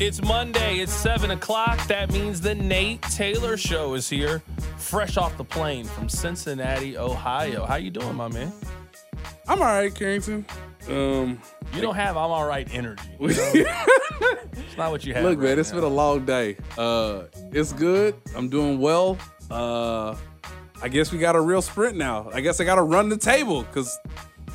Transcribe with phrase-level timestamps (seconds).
[0.00, 0.76] It's Monday.
[0.78, 1.84] It's 7 o'clock.
[1.88, 4.40] That means the Nate Taylor Show is here,
[4.76, 7.64] fresh off the plane from Cincinnati, Ohio.
[7.66, 8.52] How you doing, my man?
[9.48, 10.46] I'm all right, Carrington.
[10.88, 11.40] Um,
[11.74, 13.02] You don't have I'm all right energy.
[13.20, 13.86] you know?
[14.52, 15.24] it's not what you have.
[15.24, 15.76] look, right man, it's now.
[15.76, 16.56] been a long day.
[16.78, 18.14] Uh, it's good.
[18.36, 19.18] I'm doing well.
[19.50, 20.14] Uh,
[20.80, 22.30] I guess we got a real sprint now.
[22.32, 23.98] I guess I got to run the table because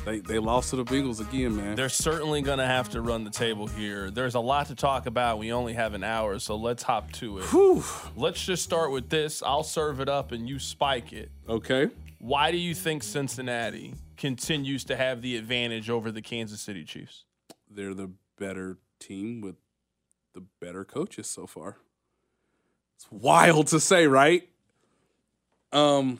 [0.04, 1.76] they, they lost to the Bengals again, man.
[1.76, 4.10] They're certainly going to have to run the table here.
[4.10, 5.38] There's a lot to talk about.
[5.38, 7.44] We only have an hour, so let's hop to it.
[7.46, 7.82] Whew.
[8.16, 9.42] Let's just start with this.
[9.42, 11.30] I'll serve it up and you spike it.
[11.48, 11.88] Okay.
[12.18, 17.24] Why do you think Cincinnati continues to have the advantage over the Kansas City Chiefs?
[17.70, 19.56] They're the better team with
[20.34, 21.78] the better coaches so far.
[22.96, 24.48] It's wild to say, right?
[25.72, 26.18] Um,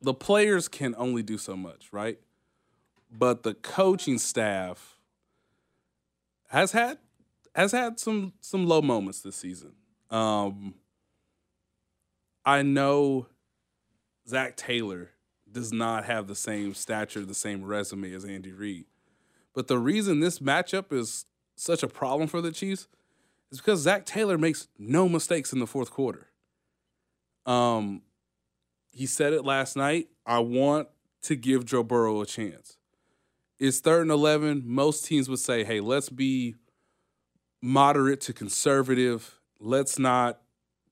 [0.00, 2.18] the players can only do so much, right?
[3.10, 4.98] But the coaching staff
[6.48, 6.98] has had
[7.54, 9.72] has had some some low moments this season.
[10.10, 10.74] Um,
[12.44, 13.26] I know
[14.26, 15.10] Zac Taylor
[15.50, 18.84] does not have the same stature, the same resume as Andy Reid.
[19.54, 21.24] But the reason this matchup is
[21.56, 22.86] such a problem for the Chiefs
[23.50, 26.28] is because Zac Taylor makes no mistakes in the fourth quarter.
[27.46, 28.02] Um,
[28.98, 30.08] he said it last night.
[30.26, 30.88] I want
[31.22, 32.78] to give Joe Burrow a chance.
[33.60, 34.64] It's third and 11.
[34.66, 36.56] Most teams would say, hey, let's be
[37.62, 39.38] moderate to conservative.
[39.60, 40.40] Let's not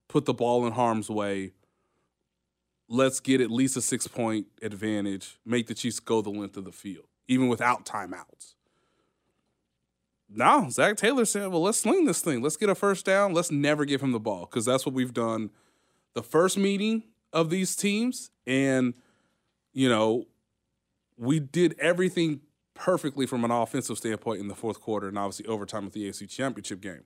[0.07, 1.55] put the ball in harm's way.
[2.89, 6.65] Let's get at least a six point advantage, make the Chiefs go the length of
[6.65, 8.55] the field, even without timeouts.
[10.29, 12.41] No, Zac Taylor said, well, let's sling this thing.
[12.41, 13.33] Let's get a first down.
[13.33, 15.51] Let's never give him the ball because that's what we've done
[16.15, 18.31] the first meeting of these teams.
[18.47, 18.95] And,
[19.73, 20.27] you know,
[21.17, 22.41] we did everything
[22.75, 26.29] perfectly from an offensive standpoint in the fourth quarter and obviously overtime with the AFC
[26.29, 27.05] championship game.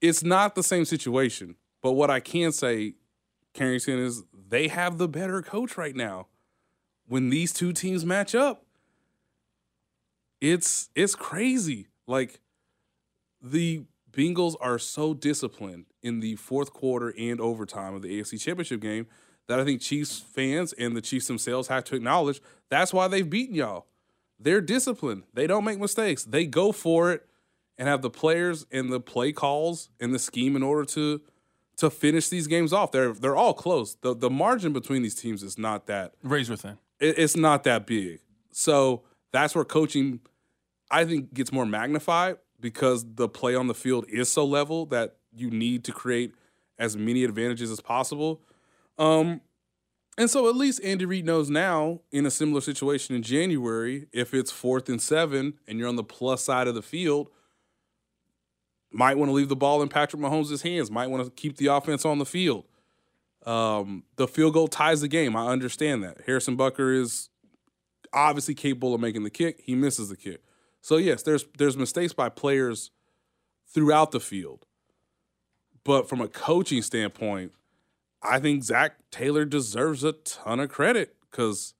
[0.00, 2.94] It's not the same situation, but what I can say,
[3.54, 6.26] Carrington, is they have the better coach right now.
[7.08, 8.64] When these two teams match up,
[10.40, 11.86] it's it's crazy.
[12.06, 12.40] Like
[13.40, 18.80] the Bengals are so disciplined in the fourth quarter and overtime of the AFC Championship
[18.80, 19.06] game
[19.48, 23.28] that I think Chiefs fans and the Chiefs themselves have to acknowledge that's why they've
[23.28, 23.86] beaten y'all.
[24.38, 25.24] They're disciplined.
[25.34, 26.24] They don't make mistakes.
[26.24, 27.26] They go for it
[27.78, 31.20] and have the players and the play calls and the scheme in order to
[31.78, 32.90] to finish these games off.
[32.92, 33.96] They're they're all close.
[34.00, 36.78] The the margin between these teams is not that Razor thin.
[37.00, 38.20] it, it's not that big.
[38.52, 39.02] So
[39.32, 40.20] that's where coaching,
[40.90, 45.16] I think, gets more magnified because the play on the field is so level that
[45.36, 46.34] you need to create
[46.78, 48.40] as many advantages as possible.
[48.98, 49.40] Um,
[50.18, 54.32] and so at least Andy Reid knows now in a similar situation in January, if
[54.32, 57.28] it's fourth and seven and you're on the plus side of the field,
[58.90, 61.66] might want to leave the ball in Patrick Mahomes' hands, might want to keep the
[61.66, 62.64] offense on the field.
[63.44, 65.36] Um, the field goal ties the game.
[65.36, 66.22] I understand that.
[66.26, 67.28] Harrison Butker is
[68.12, 69.60] obviously capable of making the kick.
[69.62, 70.42] He misses the kick.
[70.80, 72.90] So yes, there's there's mistakes by players
[73.68, 74.66] throughout the field.
[75.86, 77.52] But from a coaching standpoint,
[78.20, 81.74] I think Zac Taylor deserves a ton of credit because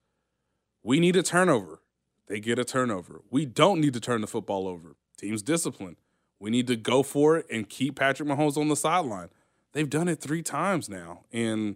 [0.85, 1.83] we need a turnover.
[2.29, 3.23] They get a turnover.
[3.31, 4.95] We don't need to turn the football over.
[5.19, 5.97] Team's disciplined.
[6.39, 9.29] We need to go for it and keep Patrick Mahomes on the sideline.
[9.73, 11.25] They've done it three times now.
[11.33, 11.75] And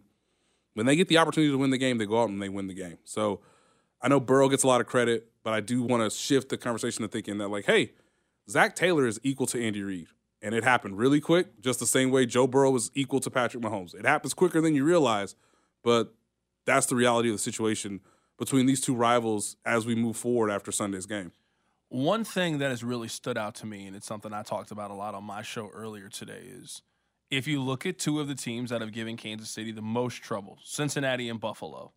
[0.75, 2.69] when they get the opportunity to win the game, they go out and they win
[2.69, 2.99] the game.
[3.05, 3.41] So
[4.01, 6.57] I know Burrow gets a lot of credit, but I do want to shift the
[6.57, 7.93] conversation to thinking that, like, hey,
[8.49, 10.07] Zach Taylor is equal to Andy Reid.
[10.43, 13.63] And it happened really quick, just the same way Joe Burrow was equal to Patrick
[13.63, 13.95] Mahomes.
[13.95, 15.35] It happens quicker than you realize,
[15.83, 16.15] but
[16.65, 18.01] that's the reality of the situation
[18.39, 21.33] between these two rivals as we move forward after Sunday's game.
[21.91, 24.91] One thing that has really stood out to me, and it's something I talked about
[24.91, 26.83] a lot on my show earlier today, is
[27.31, 30.23] if you look at two of the teams that have given Kansas City the most
[30.23, 31.93] trouble, Cincinnati and Buffalo,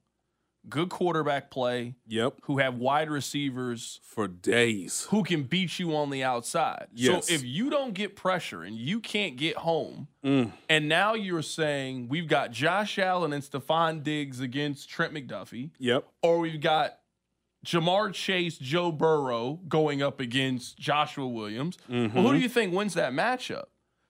[0.70, 2.36] good quarterback play, Yep.
[2.44, 5.08] who have wide receivers For days.
[5.10, 6.88] who can beat you on the outside.
[6.94, 7.28] Yes.
[7.28, 10.54] So if you don't get pressure and you can't get home, Mm.
[10.70, 16.08] and now you're saying we've got Josh Allen and Stefon Diggs against Trent McDuffie, Yep.
[16.22, 17.00] or we've got
[17.66, 21.78] Ja'Marr Chase, Joe Burrow going up against Joshua Williams.
[21.88, 23.66] Well, who do you think wins that matchup?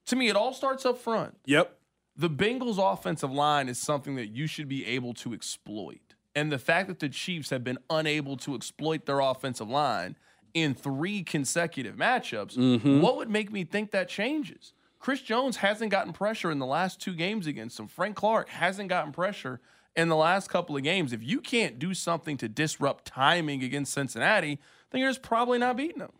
[0.07, 1.37] To me, it all starts up front.
[1.45, 1.79] Yep.
[2.15, 6.12] The Bengals' offensive line is something that you should be able to exploit.
[6.35, 10.17] And the fact that the Chiefs have been unable to exploit their offensive line
[10.53, 12.57] in three consecutive matchups,
[13.01, 14.73] what would make me think that changes?
[14.99, 17.87] Chris Jones hasn't gotten pressure in the last two games against him.
[17.87, 19.59] Frank Clark hasn't gotten pressure
[19.95, 21.13] in the last couple of games.
[21.13, 24.59] If you can't do something to disrupt timing against Cincinnati,
[24.91, 26.11] then you're just probably not beating them.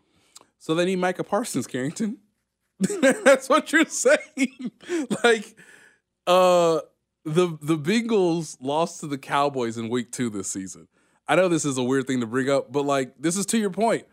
[0.59, 2.17] So they need Micah Parsons, Carrington.
[2.79, 4.71] That's what you're saying.
[5.23, 5.55] like,
[6.27, 6.79] uh,
[7.25, 10.87] the the Bengals lost to the Cowboys in Week Two this season.
[11.27, 13.57] I know this is a weird thing to bring up, but like, this is to
[13.57, 14.05] your point.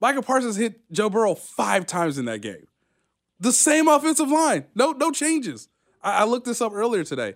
[0.00, 2.66] Micah Parsons hit Joe Burrow five times in that game.
[3.40, 5.68] The same offensive line, no no changes.
[6.02, 7.34] I, I looked this up earlier today.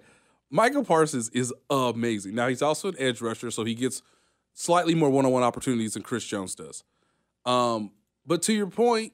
[0.50, 2.34] Micah Parsons is amazing.
[2.36, 4.02] Now he's also an edge rusher, so he gets
[4.54, 6.84] slightly more one-on-one opportunities than Chris Jones does.
[7.44, 7.90] Um,
[8.24, 9.12] but to your point,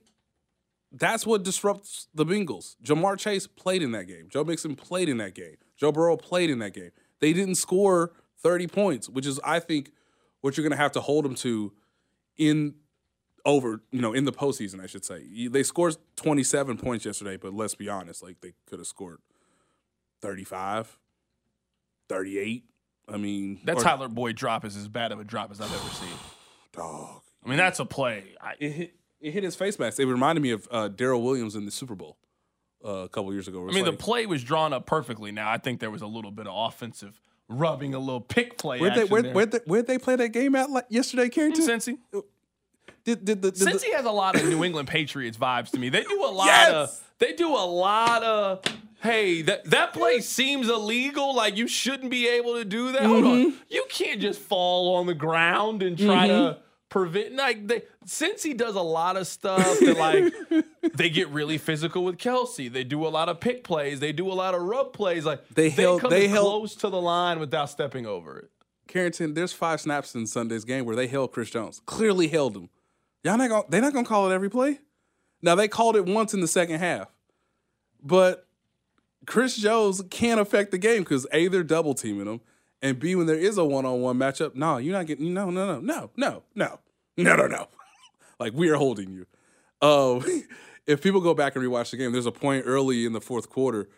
[0.93, 2.77] that's what disrupts the Bengals.
[2.85, 4.29] Ja'Marr Chase played in that game.
[4.29, 5.57] Joe Mixon played in that game.
[5.77, 6.91] Joe Burrow played in that game.
[7.21, 8.13] They didn't score
[8.43, 9.93] 30 points, which is, I think,
[10.43, 11.73] what you're going to have to hold them to
[12.37, 12.75] in
[13.45, 15.49] over, you know, in the postseason, I should say.
[15.49, 19.19] They scored 27 points yesterday, but let's be honest, like they could have scored
[20.21, 20.99] 35,
[22.09, 22.65] 38.
[23.09, 25.73] I mean, That or- Tyler Boyd drop is as bad of a drop as I've
[25.73, 26.09] ever seen.
[26.73, 27.23] dog.
[27.45, 28.35] I mean, that's a play.
[28.41, 29.99] I, It hit, it hit his face mask.
[30.01, 32.19] It reminded me of uh, Darrel Williams in the Super Bowl
[32.85, 33.69] uh, a couple years ago.
[33.69, 35.33] I mean, the play was drawn up perfectly.
[35.33, 38.81] Now, I think there was a little bit of offensive rubbing, a little pick play.
[38.81, 41.65] where'd they, where, where'd, they, where'd they play that game at like, yesterday, Carrington?
[41.67, 41.99] Cincy.
[43.05, 45.79] Did, did, the, did the- Cincy has a lot of New England Patriots vibes to
[45.79, 45.89] me.
[45.89, 46.73] They do a lot Yes!
[46.73, 47.09] of.
[47.19, 48.63] They do a lot of.
[49.01, 51.35] Hey, that that play seems illegal.
[51.35, 53.03] Like you shouldn't be able to do that.
[53.03, 53.27] Mm-hmm.
[53.27, 56.59] on, you can't just fall on the ground and try to
[56.89, 57.35] prevent.
[57.35, 60.65] Like they, Cincy does a lot of stuff that like
[60.97, 62.71] they get really physical with Kelce.
[62.73, 64.01] They do a lot of pick plays.
[64.01, 65.25] They do a lot of rub plays.
[65.25, 68.51] Like They held- come they held- close to the line without stepping over it.
[68.89, 71.81] Carrington, there's five snaps in Sunday's game where they held Chris Jones.
[71.87, 72.69] Clearly held him.
[73.25, 74.81] Y'all not gonna, they're not gonna call it every play.
[75.41, 77.09] Now they called it once in the second half,
[78.03, 78.47] but
[79.27, 82.41] Chris Jones can't affect the game because a they're double teaming him,
[82.83, 85.51] and b when there is a one on one matchup, no, you're not getting no
[85.51, 86.79] no no no no no
[87.17, 87.69] no no no.
[88.43, 89.27] Like we are holding you.
[89.81, 90.21] Uh,
[90.87, 93.49] if people go back and rewatch the game, there's a point early in the fourth
[93.49, 93.89] quarter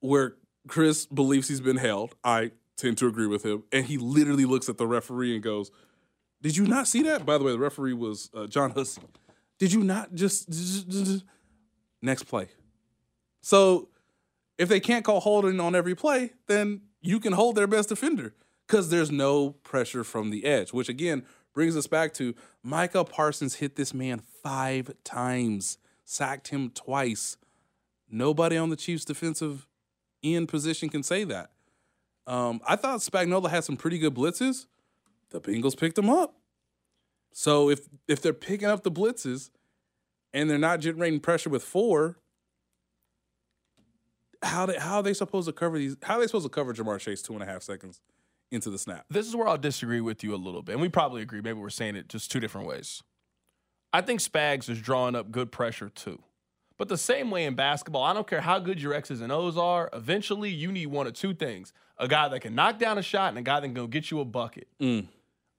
[0.00, 0.36] where
[0.68, 2.14] Chris believes he's been held.
[2.24, 5.70] I tend to agree with him, and he literally looks at the referee and goes,
[6.40, 9.02] "Did you not see that?" By the way, the referee was uh, John Hussey.
[9.58, 10.48] Did you not just
[12.00, 12.48] next play?
[13.40, 13.88] So
[14.58, 18.34] if they can't call holding on every play, then you can hold their best defender
[18.66, 23.56] because there's no pressure from the edge, which again brings us back to Micah Parsons
[23.56, 27.36] hit this man five times, sacked him twice.
[28.10, 29.66] Nobody on the Chiefs' defensive
[30.22, 31.50] end position can say that.
[32.26, 34.66] Um, I thought Spagnuolo had some pretty good blitzes.
[35.30, 36.36] The Bengals picked them up.
[37.32, 39.50] So if if they're picking up the blitzes
[40.32, 42.18] and they're not generating pressure with four,
[44.42, 45.96] how they, how are they supposed to cover these?
[46.02, 48.00] How are they supposed to cover Ja'Marr Chase two and a half seconds
[48.52, 49.06] into the snap?
[49.10, 50.72] This is where I'll disagree with you a little bit.
[50.72, 51.40] And we probably agree.
[51.40, 53.02] Maybe we're saying it just two different ways.
[53.92, 56.22] I think Spags is drawing up good pressure too.
[56.78, 59.56] But the same way in basketball, I don't care how good your X's and O's
[59.56, 63.02] are, eventually you need one of two things a guy that can knock down a
[63.02, 64.66] shot and a guy that can go get you a bucket.
[64.80, 65.06] Mm.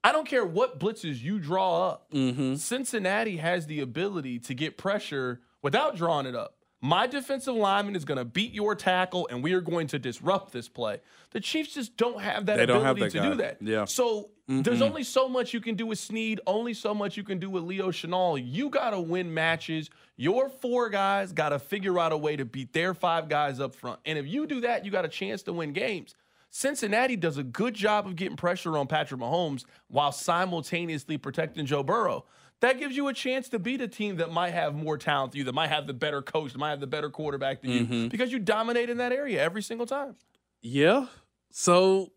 [0.02, 2.10] I don't care what blitzes you draw up.
[2.12, 2.56] Mm-hmm.
[2.56, 6.56] Cincinnati has the ability to get pressure without drawing it up.
[6.84, 10.52] My defensive lineman is going to beat your tackle, and we are going to disrupt
[10.52, 11.00] this play.
[11.30, 13.56] The Chiefs just don't have that They ability that to do that.
[13.62, 13.86] Yeah.
[13.86, 17.38] So there's only so much you can do with Sneed, only so much you can
[17.38, 18.38] do with Leo Chenal.
[18.44, 19.88] You got to win matches.
[20.18, 23.74] Your four guys got to figure out a way to beat their five guys up
[23.74, 24.00] front.
[24.04, 26.14] And if you do that, you got a chance to win games.
[26.50, 31.82] Cincinnati does a good job of getting pressure on Patrick Mahomes while simultaneously protecting Joe
[31.82, 32.26] Burrow.
[32.64, 35.40] That gives you a chance to beat a team that might have more talent than
[35.40, 37.80] you, that might have the better coach, that might have the better quarterback than you,
[37.82, 38.08] mm-hmm.
[38.08, 40.16] because you dominate in that area every single time.
[40.62, 41.08] Yeah.
[41.50, 42.12] So,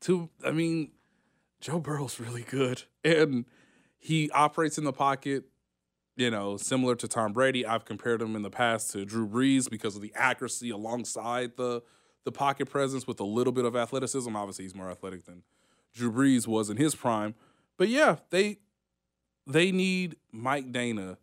[0.00, 0.90] to I mean,
[1.60, 3.44] Joe Burrow's really good, and
[3.96, 5.44] he operates in the pocket.
[6.16, 7.64] You know, similar to Tom Brady.
[7.64, 11.84] I've compared him in the past to Drew Brees because of the accuracy alongside the
[12.24, 14.34] the pocket presence with a little bit of athleticism.
[14.34, 15.44] Obviously, he's more athletic than
[15.94, 17.36] Drew Brees was in his prime.
[17.76, 18.58] But yeah, they
[19.48, 21.16] they need Mike Danna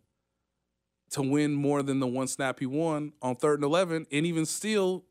[1.10, 4.44] to win more than the one snap he won on third and eleven, and even
[4.44, 5.04] still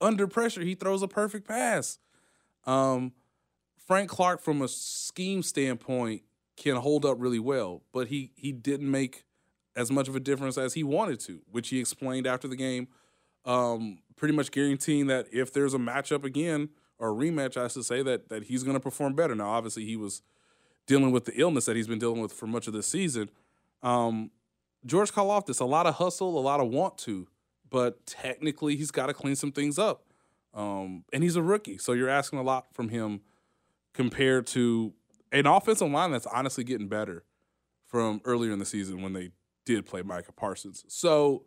[0.00, 1.98] under pressure, he throws a perfect pass.
[2.66, 3.12] Um,
[3.76, 6.22] Frank Clark, from a scheme standpoint,
[6.56, 9.24] can hold up really well, but he he didn't make
[9.74, 12.88] as much of a difference as he wanted to, which he explained after the game,
[13.44, 17.84] um, pretty much guaranteeing that if there's a matchup again or a rematch, I should
[17.84, 19.34] say that that he's going to perform better.
[19.34, 20.20] Now, obviously, he was
[20.88, 23.30] dealing with the illness that he's been dealing with for much of this season.
[23.82, 24.32] Um,
[24.84, 27.28] George Karlaftis, a lot of hustle, a lot of want to,
[27.70, 30.04] but technically he's got to clean some things up.
[30.54, 33.20] Um, and he's a rookie, so you're asking a lot from him
[33.92, 34.94] compared to
[35.30, 37.24] an offensive line that's honestly getting better
[37.86, 39.30] from earlier in the season when they
[39.66, 40.84] did play Micah Parsons.
[40.88, 41.44] So,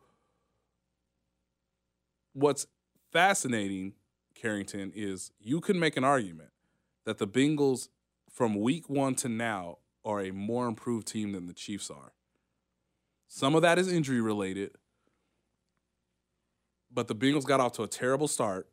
[2.33, 2.67] what's
[3.11, 3.93] fascinating,
[4.35, 6.49] Carrington, is you can make an argument
[7.05, 7.89] that the Bengals
[8.31, 12.13] from week one to now are a more improved team than the Chiefs are.
[13.27, 14.71] Some of that is injury related,
[16.91, 18.67] but the Bengals got off to a terrible start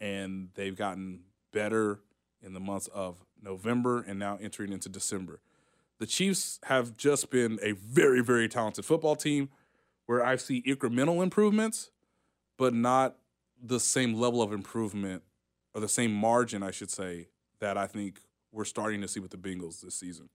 [0.00, 1.20] and they've gotten
[1.52, 2.00] better
[2.42, 5.40] in the months of November and now entering into December.
[5.98, 9.48] The Chiefs have just been a very, very talented football team
[10.06, 11.90] where I see incremental improvements,
[12.58, 13.16] but not
[13.62, 15.22] the same level of improvement
[15.72, 17.28] or the same margin, I should say,
[17.60, 18.20] that I think
[18.54, 20.30] we're starting to see with the Bengals this season.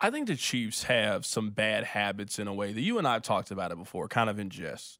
[0.00, 3.18] I think the Chiefs have some bad habits in a way that you and I
[3.18, 4.98] talked about it before, kind of in jest.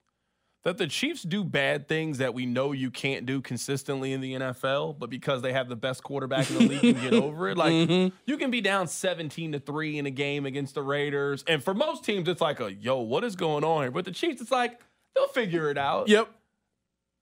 [0.65, 4.33] That the Chiefs do bad things that we know you can't do consistently in the
[4.33, 7.57] NFL, but because they have the best quarterback in the league, can get over it.
[7.57, 8.17] Like mm-hmm.
[8.25, 11.45] you can be down 17 to 3 in a game against the Raiders.
[11.47, 13.91] And for most teams, it's like a yo, what is going on here?
[13.93, 14.81] But the Chiefs, it's like,
[15.15, 16.09] they'll figure it out.
[16.09, 16.31] Yep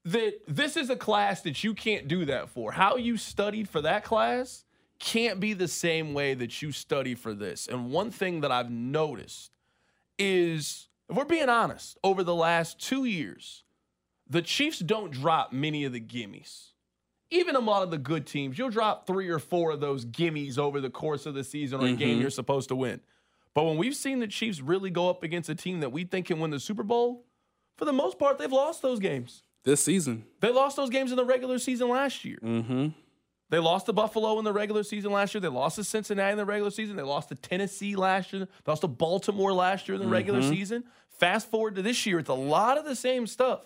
[0.06, 2.72] that this is a class that you can't do that for.
[2.72, 4.64] How you studied for that class
[5.04, 7.68] can't be the same way that you study for this.
[7.68, 9.50] And one thing that I've noticed
[10.18, 13.64] is, if we're being honest, over the last two years,
[14.28, 16.68] the Chiefs don't drop many of the gimmies.
[17.30, 20.56] Even a lot of the good teams, you'll drop three or four of those gimmies
[20.56, 21.96] over the course of the season or a mm-hmm.
[21.96, 23.00] game you're supposed to win.
[23.52, 26.28] But when we've seen the Chiefs really go up against a team that we think
[26.28, 27.26] can win the Super Bowl,
[27.76, 29.42] for the most part, they've lost those games.
[29.64, 30.24] This season.
[30.40, 32.38] They lost those games in the regular season last year.
[32.42, 32.88] Mm-hmm.
[33.50, 35.40] They lost to Buffalo in the regular season last year.
[35.40, 36.96] They lost to Cincinnati in the regular season.
[36.96, 38.46] They lost to Tennessee last year.
[38.46, 40.14] They lost to Baltimore last year in the mm-hmm.
[40.14, 40.84] regular season.
[41.10, 43.60] Fast forward to this year, it's a lot of the same stuff.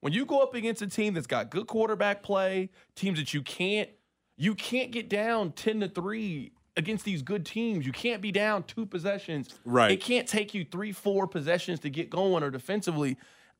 [0.00, 3.42] When you go up against a team that's got good quarterback play, teams that you
[3.42, 3.88] can't
[4.36, 7.86] you can't get down 10 to 3 against these good teams.
[7.86, 9.48] You can't be down two possessions.
[9.64, 9.92] Right.
[9.92, 13.16] It can't take you 3 4 possessions to get going or defensively.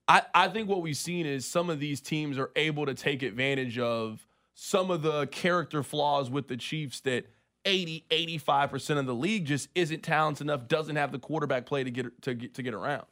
[0.08, 3.22] I, I think what we've seen is some of these teams are able to take
[3.22, 7.26] advantage of some of the character flaws with the Chiefs that
[7.64, 11.90] 80, 85% of the league just isn't talented enough, doesn't have the quarterback play to
[11.90, 13.06] get to get to get around.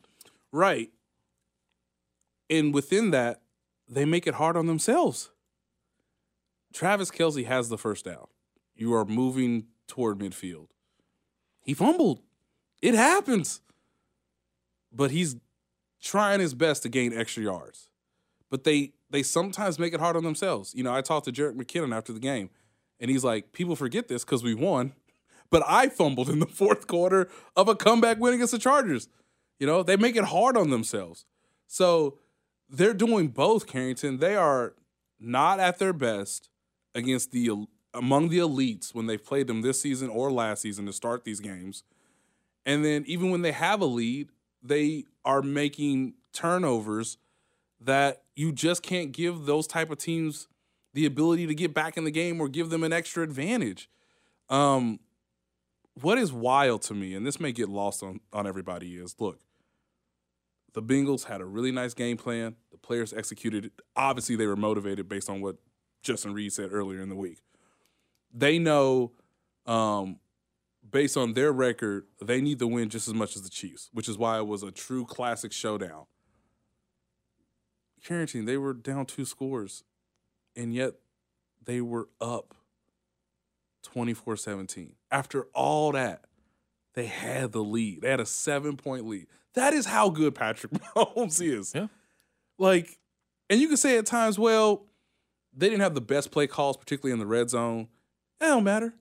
[0.53, 0.91] Right.
[2.49, 3.43] And within that,
[3.89, 5.31] they make it hard on themselves.
[6.73, 8.27] Travis Kelce has the first down.
[8.75, 10.69] You are moving toward midfield.
[11.63, 12.21] He fumbled.
[12.81, 13.61] It happens.
[14.93, 15.37] But he's
[16.01, 17.90] trying his best to gain extra yards.
[18.51, 20.75] But they they sometimes make it hard on themselves.
[20.75, 22.51] You know, I talked to Jerick McKinnon after the game,
[22.99, 24.93] and he's like, people forget this because we won,
[25.51, 29.09] but I fumbled in the fourth quarter of a comeback win against the Chargers.
[29.59, 31.27] You know, they make it hard on themselves.
[31.67, 32.19] So
[32.69, 34.19] they're doing both, Carrington.
[34.19, 34.75] They are
[35.19, 36.49] not at their best
[36.95, 37.51] against the
[37.93, 41.41] among the elites when they've played them this season or last season to start these
[41.41, 41.83] games.
[42.65, 44.29] And then even when they have a lead,
[44.63, 47.19] they are making turnovers
[47.81, 50.49] that you just can't give those type of teams
[50.95, 53.91] the ability to get back in the game or give them an extra advantage.
[54.49, 54.99] Um,
[56.01, 59.41] what is wild to me, and this may get lost on, on everybody, is look,
[60.73, 62.57] the Bengals had a really nice game plan.
[62.73, 63.73] The players executed it.
[63.95, 65.57] Obviously, they were motivated based on what
[66.03, 67.43] Justin Reid said earlier in the week.
[68.33, 69.13] They know
[69.67, 70.19] um,
[70.91, 74.09] based on their record, they need to win just as much as the Chiefs, which
[74.09, 76.07] is why it was a true classic showdown.
[78.03, 79.85] Carrington, they were down two scores,
[80.57, 80.95] and yet
[81.65, 82.55] they were up
[83.83, 84.95] 24 17.
[85.11, 86.25] After all that,
[86.95, 88.03] they had the lead.
[88.03, 89.27] They had a seven point lead.
[89.55, 91.73] That is how good Patrick Mahomes is.
[91.75, 91.89] Yeah.
[92.59, 92.99] Like,
[93.49, 94.87] and you can say at times, well,
[95.57, 97.89] they didn't have the best play calls, particularly in the red zone.
[98.41, 98.95] It don't matter.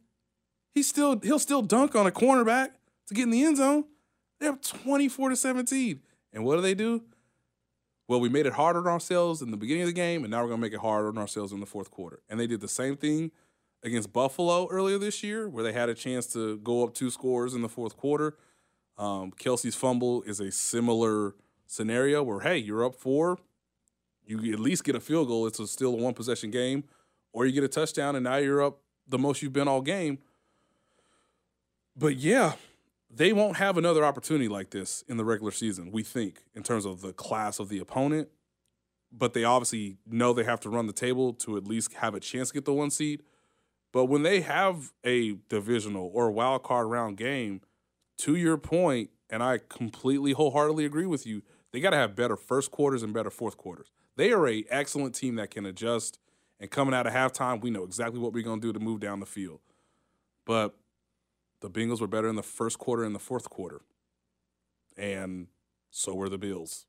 [0.73, 2.69] He still he'll still dunk on a cornerback
[3.07, 3.85] to get in the end zone.
[4.39, 5.99] They're 24 to 17.
[6.31, 7.03] And what do they do?
[8.09, 10.41] Well, we made it harder on ourselves in the beginning of the game, and now
[10.41, 12.23] we're gonna make it harder on ourselves in the fourth quarter.
[12.27, 13.29] And they did the same thing
[13.83, 17.53] against Buffalo earlier this year, where they had a chance to go up two scores
[17.53, 18.35] in the fourth quarter.
[18.97, 21.35] Um, Kelce's fumble is a similar
[21.67, 23.37] scenario where, hey, you're up four,
[24.25, 25.45] you at least get a field goal.
[25.45, 26.85] It's a still a one possession game,
[27.31, 30.17] or you get a touchdown, and now you're up the most you've been all game.
[31.95, 32.53] But yeah,
[33.09, 36.85] they won't have another opportunity like this in the regular season, we think, in terms
[36.85, 38.29] of the class of the opponent.
[39.11, 42.19] But they obviously know they have to run the table to at least have a
[42.19, 43.23] chance to get the one seed.
[43.91, 47.61] But when they have a divisional or wild card round game,
[48.19, 52.35] to your point, and I completely wholeheartedly agree with you, they got to have better
[52.35, 53.91] first quarters and better fourth quarters.
[54.15, 56.19] They are a excellent team that can adjust.
[56.59, 58.99] And coming out of halftime, we know exactly what we're going to do to move
[58.99, 59.61] down the field.
[60.45, 60.75] But
[61.61, 63.81] the Bengals were better in the first quarter and the fourth quarter.
[64.97, 65.47] and
[65.91, 66.85] so were the Bills.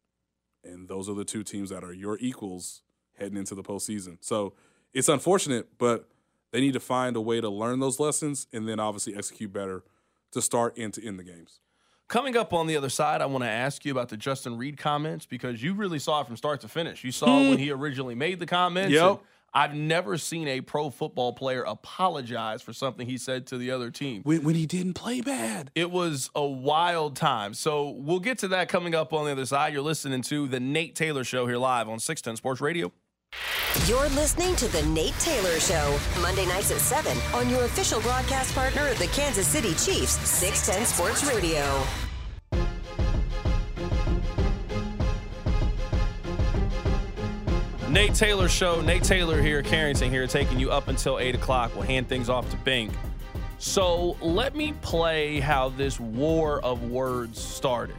[0.63, 2.83] And those are the two teams that are your equals
[3.19, 4.19] heading into the postseason.
[4.21, 4.53] So
[4.93, 6.09] it's unfortunate, but
[6.53, 9.85] they need to find a way to learn those lessons and then obviously execute better
[10.33, 11.61] to start and to end the games.
[12.09, 14.77] Coming up on the other side, I want to ask you about the Justin Reid
[14.77, 17.05] comments because you really saw it from start to finish.
[17.05, 17.51] You saw hmm.
[17.51, 18.93] when he originally made the comments.
[18.93, 19.21] Yep.
[19.53, 23.71] And I've never seen a pro football player apologize for something he said to the
[23.71, 24.23] other team.
[24.23, 25.71] When, when he didn't play bad.
[25.75, 27.55] It was a wild time.
[27.55, 29.73] So we'll get to that coming up on the other side.
[29.73, 32.93] You're listening to the Nate Taylor Show here live on 610 Sports Radio.
[33.87, 38.53] You're listening to The Nate Taylor Show, Monday nights at 7 on your official broadcast
[38.57, 42.10] partner of the Kansas City Chiefs, 610 Sports Radio.
[47.91, 48.81] Nate Taylor Show.
[48.81, 51.73] Nate Taylor here, Carrington here, taking you up until 8 o'clock.
[51.75, 52.93] We'll hand things off to Bink.
[53.59, 57.97] So let me play how this war of words started.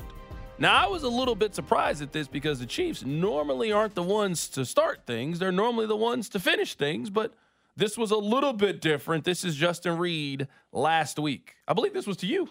[0.58, 4.02] Now, I was a little bit surprised at this because the Chiefs normally aren't the
[4.02, 7.34] ones to start things, they're normally the ones to finish things, but
[7.76, 9.26] this was a little bit different.
[9.26, 11.56] This is Justin Reid last week.
[11.68, 12.48] I believe this was to you.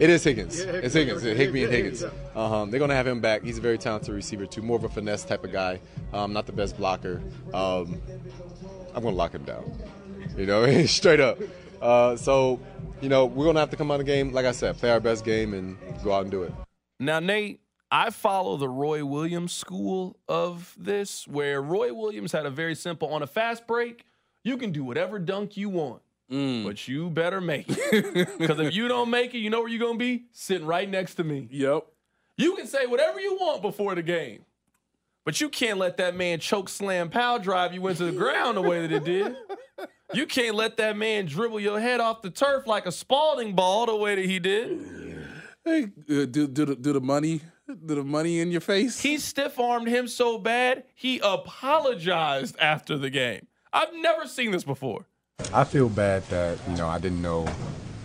[0.00, 0.58] It is Higgins.
[0.58, 1.22] it's Higgins.
[1.22, 2.02] Higby and Higgins.
[2.34, 3.44] Um, they're going to have him back.
[3.44, 4.60] He's a very talented receiver, too.
[4.60, 5.78] More of a finesse type of guy.
[6.12, 7.22] Um, not the best blocker.
[7.52, 8.02] Um,
[8.92, 9.72] I'm going to lock him down.
[10.36, 11.38] You know, straight up.
[11.80, 12.58] Uh, so,
[13.00, 14.76] you know, we're going to have to come out of the game, like I said,
[14.78, 16.52] play our best game and go out and do it.
[16.98, 22.50] Now, Nate, I follow the Roy Williams school of this, where Roy Williams had a
[22.50, 24.06] very simple on a fast break,
[24.42, 26.02] you can do whatever dunk you want.
[26.28, 28.28] But you better make it.
[28.38, 30.24] Because if you don't make it, you know where you're going to be?
[30.32, 31.48] Sitting right next to me.
[31.50, 31.86] Yep.
[32.36, 34.44] You can say whatever you want before the game.
[35.24, 38.62] But you can't let that man choke slam power drive you into the ground the
[38.62, 39.36] way that it did.
[40.12, 43.86] You can't let that man dribble your head off the turf like a Spalding ball
[43.86, 45.26] the way that he did.
[45.64, 49.00] Hey, uh, do, do, the, do the money do the money in your face?
[49.00, 53.46] He stiff armed him so bad, he apologized after the game.
[53.72, 55.06] I've never seen this before.
[55.54, 57.46] I feel bad that, you know, I didn't know,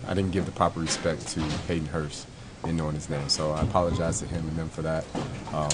[0.06, 2.28] I didn't give the proper respect to Hayden Hurst
[2.64, 3.28] in knowing his name.
[3.28, 5.04] So I apologize to him and them for that.
[5.52, 5.70] Um,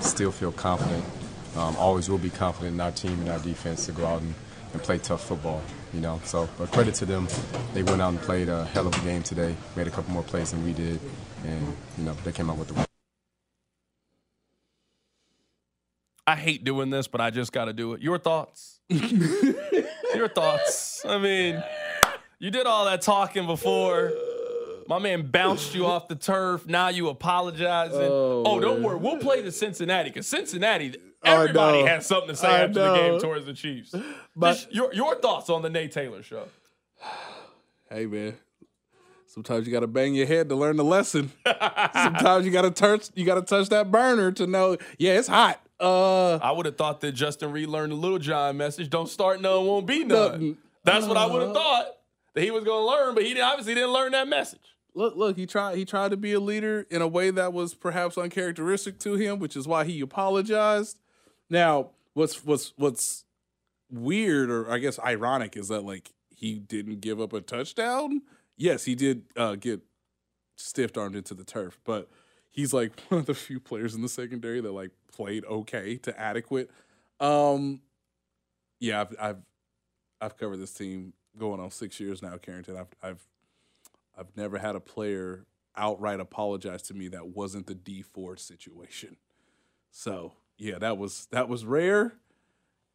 [0.00, 1.04] still feel confident.
[1.56, 4.34] Um, always will be confident in our team and our defense to go out and,
[4.72, 6.20] and play tough football, you know.
[6.24, 7.28] So, but credit to them.
[7.74, 10.22] They went out and played a hell of a game today, made a couple more
[10.22, 11.00] plays than we did,
[11.44, 12.86] and, you know, they came out with the win.
[16.26, 18.00] I hate doing this, but I just got to do it.
[18.00, 18.80] Your thoughts?
[20.14, 21.04] Your thoughts?
[21.04, 21.62] I mean,
[22.38, 24.12] you did all that talking before.
[24.88, 26.66] My man bounced you off the turf.
[26.66, 28.00] Now you apologizing.
[28.00, 28.96] Oh, oh don't worry.
[28.98, 33.20] We'll play the Cincinnati because Cincinnati, everybody has something to say I after the game
[33.20, 33.94] towards the Chiefs.
[34.34, 36.44] But- Just your, your thoughts on the Nate Taylor show.
[37.92, 38.36] Hey man,
[39.26, 41.32] sometimes you got to bang your head to learn the lesson.
[41.92, 44.76] sometimes you got to touch you got to touch that burner to know.
[44.96, 45.60] Yeah, it's hot.
[45.80, 49.40] Uh, I would have thought that Justin Reid learned the Little John message: "Don't start
[49.40, 50.58] none, won't be none." Nothing.
[50.84, 51.86] That's what I would have thought
[52.34, 54.60] that he was going to learn, but he didn't- obviously didn't learn that message.
[54.94, 57.74] look, look, he tried he tried to be a leader in a way that was
[57.74, 60.98] perhaps uncharacteristic to him, which is why he apologized.
[61.48, 63.24] Now, what's what's what's
[63.90, 68.22] weird or I guess ironic is that like he didn't give up a touchdown.
[68.56, 69.80] Yes, he did uh, get
[70.56, 72.08] stiff armed into the turf, but
[72.50, 76.18] he's like one of the few players in the secondary that like played okay to
[76.18, 76.70] adequate.
[77.18, 77.80] Um,
[78.78, 79.42] yeah, I've I've,
[80.20, 82.76] I've covered this team going on six years now, Carrington.
[82.76, 83.26] I've I've
[84.18, 89.16] I've never had a player outright apologize to me that wasn't the Dee Ford situation.
[89.90, 92.12] So yeah, that was that was rare,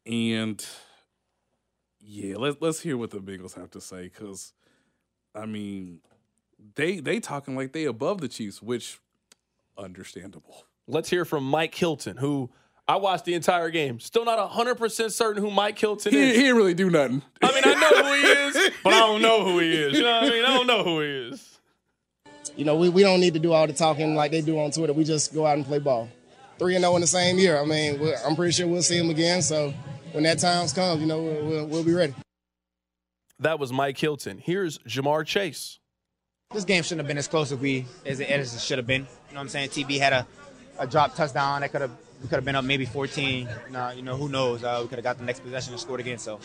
[0.06, 0.64] and
[2.00, 4.52] yeah, let's let's hear what the Bengals have to say because,
[5.34, 6.00] I mean,
[6.76, 9.00] they they talking like they above the Chiefs, which
[9.78, 10.64] understandable.
[10.86, 12.50] Let's hear from Mike Hilton, who
[12.88, 13.98] I watched the entire game.
[13.98, 16.36] Still not 100% certain who Mike Hilton He, he is.
[16.36, 17.22] didn't really do nothing.
[17.42, 19.96] I mean, I know who he is, but I don't know who he is.
[19.96, 20.44] You know what I mean?
[20.44, 21.58] I don't know who he is.
[22.56, 24.70] You know, we, we don't need to do all the talking like they do on
[24.70, 24.92] Twitter.
[24.92, 26.08] We just go out and play ball.
[26.58, 27.60] 3 and 0 in the same year.
[27.60, 29.42] I mean, we I'm pretty sure we'll see him again.
[29.42, 29.74] So
[30.12, 32.14] when that time comes, you know, we'll, we'll, we'll be ready.
[33.40, 34.38] That was Mike Hilton.
[34.38, 35.80] Here's Ja'Marr Chase.
[36.52, 38.86] This game shouldn't have been as close as we as it, as it should have
[38.86, 39.02] been.
[39.02, 39.70] You know what I'm saying?
[39.70, 40.26] TB had a,
[40.78, 41.90] a drop touchdown that could have
[42.22, 43.48] we could have been up maybe 14.
[43.70, 44.62] Nah, you know who knows?
[44.64, 46.18] Uh, we could have got the next possession and scored again.
[46.18, 46.40] So,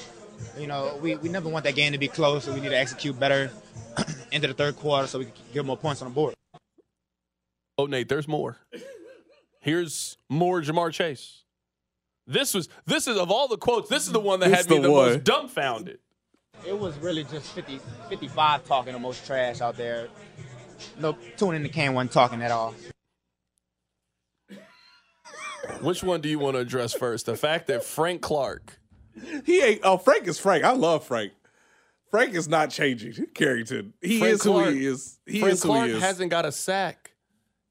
[0.57, 2.43] you know, we, we never want that game to be close.
[2.45, 3.51] So we need to execute better
[4.31, 6.33] into the third quarter so we can get more points on the board.
[7.77, 8.57] Oh, Nate, there's more.
[9.61, 11.43] Here's more Ja'Marr Chase.
[12.27, 14.69] This was this is of all the quotes, this is the one that This had
[14.69, 15.05] me the the one.
[15.13, 15.99] most dumbfounded.
[16.65, 20.07] It was really just 50, 55 talking the most trash out there.
[20.99, 22.73] No, tuning in the can wasn't talking at all.
[25.81, 27.25] Which one do you want to address first?
[27.25, 28.79] The fact that Frank Clark,
[29.45, 29.81] He ain't.
[29.83, 30.63] Oh, Frank is Frank.
[30.63, 31.33] I love Frank.
[32.09, 33.93] Frank is not changing Carrington.
[34.01, 35.19] He Frank is who he is.
[35.25, 36.01] He Frank is who Clark he is.
[36.01, 37.11] hasn't got a sack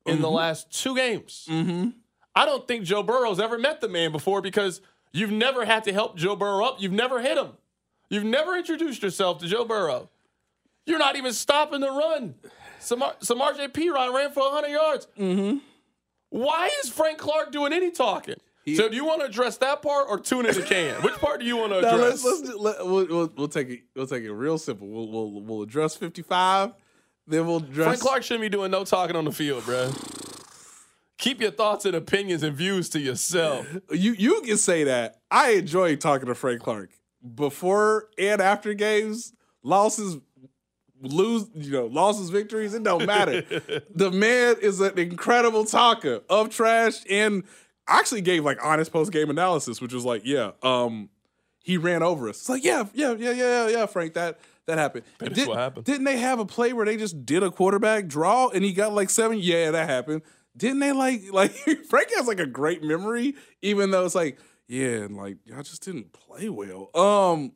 [0.06, 1.46] in the last two games.
[1.48, 1.90] Mm-hmm.
[2.34, 4.80] I don't think Joe Burrow's ever met the man before because
[5.12, 6.76] you've never had to help Joe Burrow up.
[6.80, 7.50] You've never hit him.
[8.10, 10.10] You've never introduced yourself to Joe Burrow.
[10.84, 12.34] You're not even stopping the run.
[12.80, 15.06] Some Samaje Perine ran for 100 yards.
[15.18, 15.58] Mm-hmm.
[16.30, 18.36] Why is Frank Clark doing any talking?
[18.76, 21.02] so do you want to address that part or tune in the can?
[21.02, 22.24] Which part do you want to address?
[22.24, 24.88] let's let's do- let, we'll, we'll we'll take it we'll take it real simple.
[24.88, 26.72] We'll we'll we'll address fifty five,
[27.26, 29.90] then we'll address Frank Clark shouldn't be doing no talking on the field, bro.
[31.18, 33.66] Keep your thoughts and opinions and views to yourself.
[33.90, 35.20] You you can say that.
[35.30, 36.90] I enjoy talking to Frank Clark
[37.34, 40.18] before and after games, losses,
[41.02, 42.74] lose you know losses, victories.
[42.74, 43.42] It don't matter.
[43.94, 47.44] the man is an incredible talker of trash and
[47.86, 51.10] actually gave like honest post game analysis, which was like, yeah, um,
[51.62, 52.38] he ran over us.
[52.38, 55.04] It's like, yeah, yeah, yeah, yeah, yeah, yeah, Frank, that that happened.
[55.18, 55.84] That Did- what happened.
[55.84, 58.92] Didn't they have a play where they just did a quarterback draw and he got
[58.92, 59.38] like seven?
[59.38, 60.22] Yeah, that happened.
[60.56, 61.52] Didn't they like like
[61.88, 64.38] Frank has like a great memory, even though it's like,
[64.70, 66.90] yeah, and like y'all just didn't play well.
[66.94, 67.52] Um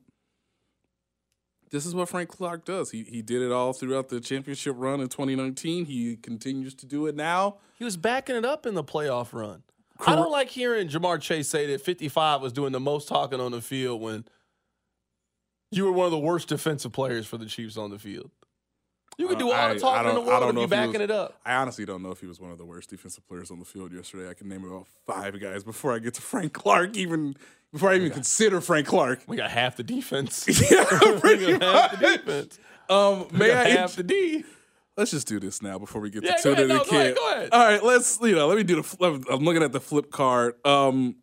[1.70, 2.90] this is what Frank Clark does.
[2.90, 5.84] He he did it all throughout the championship run in 2019.
[5.84, 7.58] He continues to do it now.
[7.78, 9.62] He was backing it up in the playoff run.
[10.04, 13.52] I don't like hearing Ja'Marr Chase say that 55 was doing the most talking on
[13.52, 14.24] the field when
[15.70, 18.32] you were one of the worst defensive players for the Chiefs on the field.
[19.18, 20.76] You could do all I- the talking in the world and know be if he
[20.76, 21.40] backing was- it up.
[21.44, 23.64] I honestly don't know if he was one of the worst defensive players on the
[23.64, 24.28] field yesterday.
[24.28, 27.36] I can name about five guys before I get to Frank Clark, even
[27.72, 29.20] before I even consider Frank Clark.
[29.26, 30.46] We got half the defense.
[30.70, 30.84] yeah,
[31.20, 32.58] pretty we got half the defense.
[32.88, 34.44] Um, may got I half the D.
[34.96, 36.68] Let's just do this now before we get Yeah, to ahead.
[36.68, 37.16] the No, Kid.
[37.18, 37.48] ahead.
[37.50, 38.46] All right, let's you know.
[38.46, 39.24] Let me do the.
[39.30, 40.54] I'm looking at the flip card.
[40.64, 41.16] Um,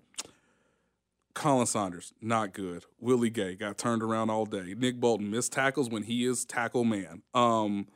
[1.33, 2.85] Colin Saunders not good.
[2.99, 4.73] Willie Gay got turned around all day.
[4.77, 7.21] Nick Bolton missed tackles when he is tackle man.
[7.33, 7.87] Um,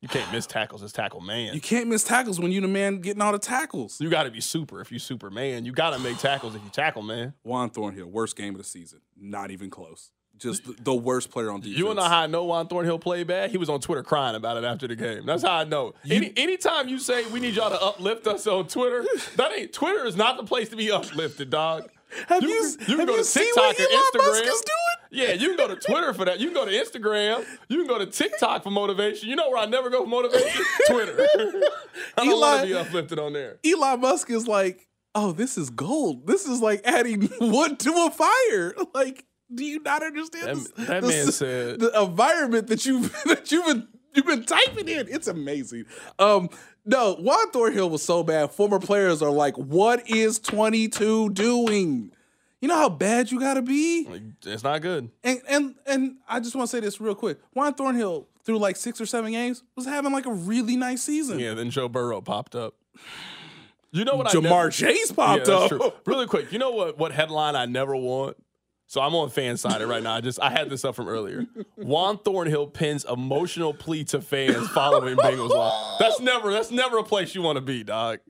[0.00, 1.54] You can't miss tackles as tackle man.
[1.54, 4.00] you can't miss tackles when you the man getting all the tackles.
[4.00, 5.64] You got to be super if you Superman.
[5.64, 7.32] You got to make tackles if you tackle man.
[7.42, 9.00] Juan Thornhill, worst game of the season.
[9.16, 10.10] Not even close.
[10.36, 11.78] Just the, the worst player on defense.
[11.78, 13.52] You know how I know Juan Thornhill played bad?
[13.52, 15.24] He was on Twitter crying about it after the game.
[15.24, 15.94] That's how I know.
[16.10, 19.04] Any anytime you say we need y'all to uplift us on Twitter,
[19.36, 21.88] that ain't Twitter is not the place to be uplifted, dog.
[22.28, 24.52] Have you, you, you can go you to seen TikTok what or Elon Musk Instagram.
[24.52, 25.20] is doing?
[25.28, 26.40] Yeah, you can go to Twitter for that.
[26.40, 27.44] You can go to Instagram.
[27.68, 29.28] You can go to TikTok for motivation.
[29.28, 30.64] You know where I never go for motivation?
[30.88, 31.26] Twitter.
[32.16, 33.58] I don't want to be uplifted on there.
[33.64, 36.26] Elon Musk is like, oh, this is gold.
[36.26, 38.74] This is like adding wood to a fire.
[38.94, 39.24] Like,
[39.54, 40.46] do you not understand?
[40.48, 44.44] That- this- that the man said- the environment that you that you've been you've been
[44.44, 45.06] typing in.
[45.08, 45.84] It's amazing.
[46.18, 46.48] Um,
[46.84, 48.50] no, Juan Thornhill was so bad.
[48.52, 52.10] Former players are like, what is 22 doing?
[52.60, 54.06] You know how bad you gotta be?
[54.44, 55.10] It's not good.
[55.22, 57.38] And and and I just want to say this real quick.
[57.52, 61.38] Juan Thornhill through like six or seven games was having like a really nice season.
[61.38, 62.74] Yeah, then Joe Burrow popped up.
[63.90, 65.68] You know what I Ja'Marr never- Chase Yeah, popped that's up.
[65.68, 65.92] true.
[66.06, 66.98] Really quick, you know what?
[66.98, 68.36] What headline I never want?
[68.86, 70.14] So I'm on Fansided right now.
[70.14, 71.46] I just I had this up from earlier.
[71.76, 75.98] Juan Thornhill pins emotional plea to fans following Bengals loss.
[75.98, 78.20] That's never that's never a place you want to be, dog.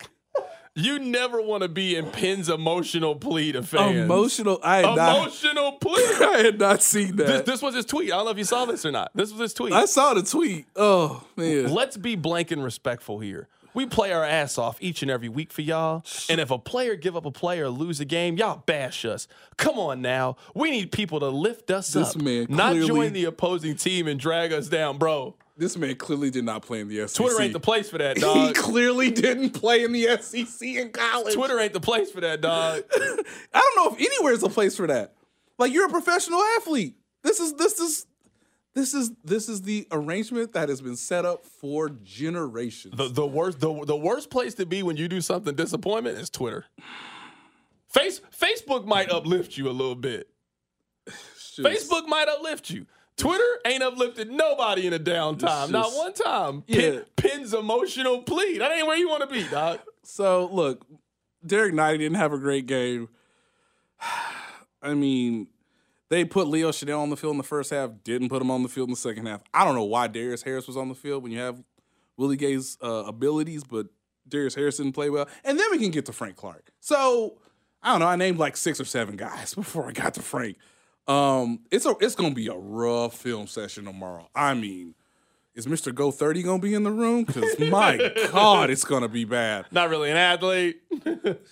[0.76, 3.96] You never want to be in Pins emotional plea to fans.
[3.96, 4.58] Emotional.
[4.60, 5.16] I had not.
[5.18, 5.92] emotional plea.
[6.20, 7.26] I had not seen that.
[7.28, 8.12] This, this was his tweet.
[8.12, 9.12] I don't know if you saw this or not.
[9.14, 9.72] This was his tweet.
[9.72, 10.66] I saw the tweet.
[10.74, 11.72] Oh man.
[11.72, 13.46] Let's be blank and respectful here.
[13.74, 16.04] We play our ass off each and every week for y'all.
[16.28, 19.26] And if a player give up a play or lose a game, y'all bash us.
[19.56, 20.36] Come on now.
[20.54, 22.22] We need people to lift us This up.
[22.22, 25.34] man not clearly- join the opposing team and drag us down, bro.
[25.56, 27.14] This man clearly did not play in the SEC.
[27.24, 28.48] Twitter ain't the place for that, dog.
[28.48, 31.34] He clearly didn't play in the SEC in college.
[31.34, 32.82] Twitter ain't the place for that, dog.
[32.94, 35.14] I don't know if anywhere is a place for that.
[35.58, 36.96] Like you're a professional athlete.
[37.22, 38.06] This is this is
[38.74, 42.96] this is this is the arrangement that has been set up for generations.
[42.96, 46.28] The, the worst the, the worst place to be when you do something disappointment is
[46.30, 46.66] Twitter.
[47.88, 50.28] Face Facebook might uplift you a little bit.
[51.06, 52.86] Just- Facebook might uplift you.
[53.16, 55.64] Twitter ain't uplifted nobody in a downtime.
[55.64, 56.64] It's Not one time.
[56.66, 56.80] Yeah.
[56.80, 58.58] Pin, Pin's emotional plea.
[58.58, 59.78] That ain't where you want to be, dog.
[60.02, 60.84] So look,
[61.46, 63.08] Derrick Nnadi didn't have a great game.
[64.82, 65.46] I mean,
[66.14, 68.62] they put Leo Chenal on the field in the first half, didn't put him on
[68.62, 69.40] the field in the second half.
[69.52, 71.60] I don't know why Darius Harris was on the field when you have
[72.16, 73.88] Willie Gay's uh, abilities, but
[74.28, 75.28] Darius Harris didn't play well.
[75.44, 76.70] And then we can get to Frank Clark.
[76.78, 77.38] So
[77.82, 78.06] I don't know.
[78.06, 80.56] I named like six or seven guys before I got to Frank.
[81.08, 84.30] Um, it's a it's gonna be a rough film session tomorrow.
[84.34, 84.94] I mean,
[85.54, 85.94] is Mr.
[85.94, 87.24] Go 30 gonna be in the room?
[87.24, 89.66] Because my God, it's gonna be bad.
[89.70, 90.80] Not really an athlete.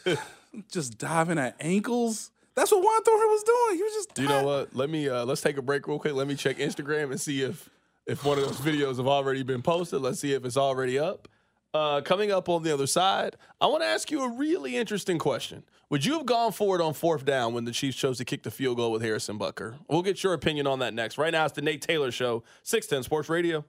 [0.71, 2.31] just diving at ankles.
[2.55, 3.77] That's what Juan Thornhill was doing.
[3.77, 4.19] He was just.
[4.19, 4.77] You know what?
[4.77, 6.15] Let me uh, let's take a break real quick.
[6.15, 7.71] Let me check Instagram and see if
[8.07, 10.01] if one of those videos have already been posted.
[10.01, 11.29] Let's see if it's already up.
[11.75, 15.19] Uh, coming up on the other side, I want to ask you a really interesting
[15.19, 15.63] question.
[15.89, 18.43] Would you have gone for it on fourth down when the Chiefs chose to kick
[18.43, 19.77] the field goal with Harrison Butker?
[19.89, 21.17] We'll get your opinion on that next.
[21.17, 23.65] Right now, it's the Nate Taylor Show, 610 Sports Radio.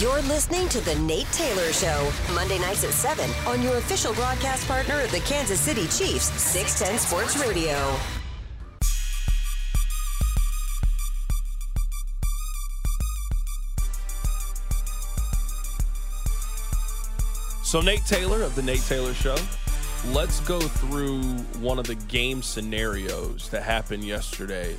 [0.00, 4.66] You're listening to The Nate Taylor Show, Monday nights at 7 on your official broadcast
[4.66, 7.96] partner of the Kansas City Chiefs, 610 Sports Radio.
[17.62, 19.36] So, Nate Taylor of the Nate Taylor Show,
[20.08, 21.22] let's go through
[21.60, 24.74] one of the game scenarios that happened yesterday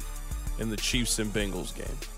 [0.59, 2.14] in the Chiefs and Bengals game.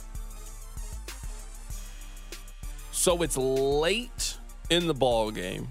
[2.98, 4.38] So, it's late
[4.72, 5.68] in the ball game,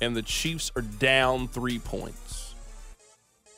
[0.00, 2.54] and the Chiefs are down three points.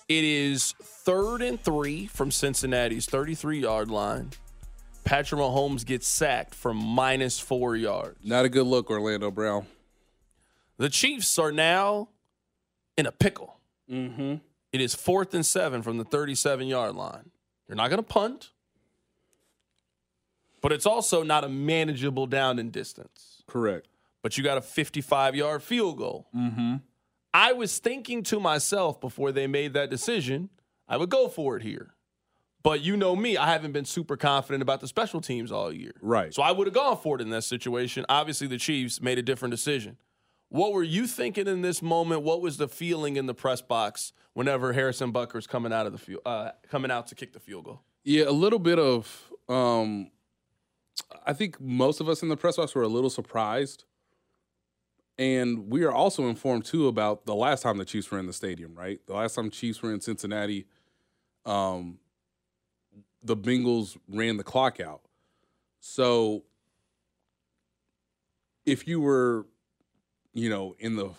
[0.08, 4.30] It is third and three from Cincinnati's 33 yard line.
[5.04, 8.18] Patrick Mahomes gets sacked from minus four yards.
[8.24, 9.66] Not a good look, Orlando Brown.
[10.78, 12.08] The Chiefs are now
[12.96, 13.60] in a pickle.
[13.88, 14.36] Mm-hmm.
[14.72, 17.30] It is fourth and seven from the 37 yard line.
[17.68, 18.52] You're not going to punt,
[20.66, 23.44] but it's also not a manageable down in distance.
[23.46, 23.86] Correct.
[24.20, 26.26] But you got a 55 yard field goal.
[26.36, 26.78] Mm-hmm.
[27.32, 30.50] I was thinking to myself before they made that decision,
[30.88, 31.94] I would go for it here.
[32.64, 35.92] But you know me, I haven't been super confident about the special teams all year.
[36.00, 36.34] Right.
[36.34, 38.04] So I would have gone for it in that situation.
[38.08, 39.98] Obviously, the Chiefs made a different decision.
[40.48, 42.22] What were you thinking in this moment?
[42.22, 45.98] What was the feeling in the press box whenever Harrison Butker's coming out of the
[45.98, 47.82] field, uh, coming out to kick the field goal?
[48.02, 49.30] Yeah, a little bit of.
[49.48, 50.10] Um,
[51.24, 53.84] I think most of us in the press box were a little surprised,
[55.18, 58.32] and we are also informed too about the last time the Chiefs were in the
[58.32, 58.74] stadium.
[58.74, 60.66] Right, the last time Chiefs were in Cincinnati,
[61.44, 61.98] um,
[63.22, 65.02] the Bengals ran the clock out.
[65.80, 66.44] So,
[68.64, 69.46] if you were,
[70.34, 71.10] you know, in the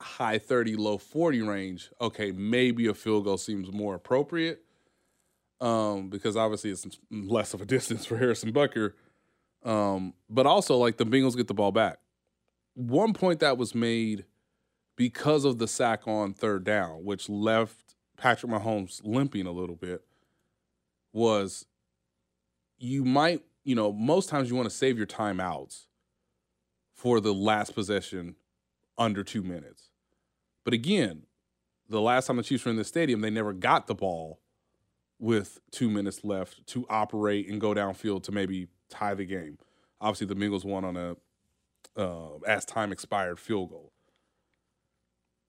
[0.00, 4.64] high 30, low 40 range, okay, maybe a field goal seems more appropriate
[5.62, 8.92] um, because obviously it's less of a distance for Harrison Butker.
[9.64, 11.98] Um, but also, like the Bengals get the ball back.
[12.74, 14.24] One point that was made
[14.96, 20.02] because of the sack on third down, which left Patrick Mahomes limping a little bit,
[21.12, 21.66] was
[22.78, 25.86] you might, you know, most times you want to save your timeouts
[26.92, 28.34] for the last possession
[28.98, 29.90] under two minutes.
[30.64, 31.22] But again,
[31.88, 34.41] the last time the Chiefs were in the stadium, they never got the ball
[35.22, 39.56] with two minutes left to operate and go downfield to maybe tie the game.
[40.00, 41.16] Obviously, the Bengals won on a
[41.96, 43.92] uh, as time expired field goal.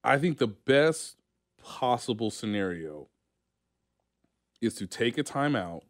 [0.04, 1.18] I think the best
[1.58, 3.08] possible scenario
[4.62, 5.82] is to take a timeout,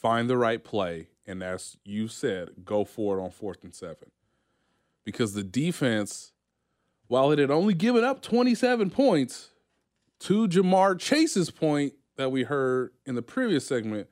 [0.00, 4.12] find the right play, and as you said, go for it on fourth and seven.
[5.04, 6.32] Because the defense,
[7.08, 9.50] while it had only given up 27 points,
[10.20, 14.08] to Ja'Marr Chase's point that we heard in the previous segment,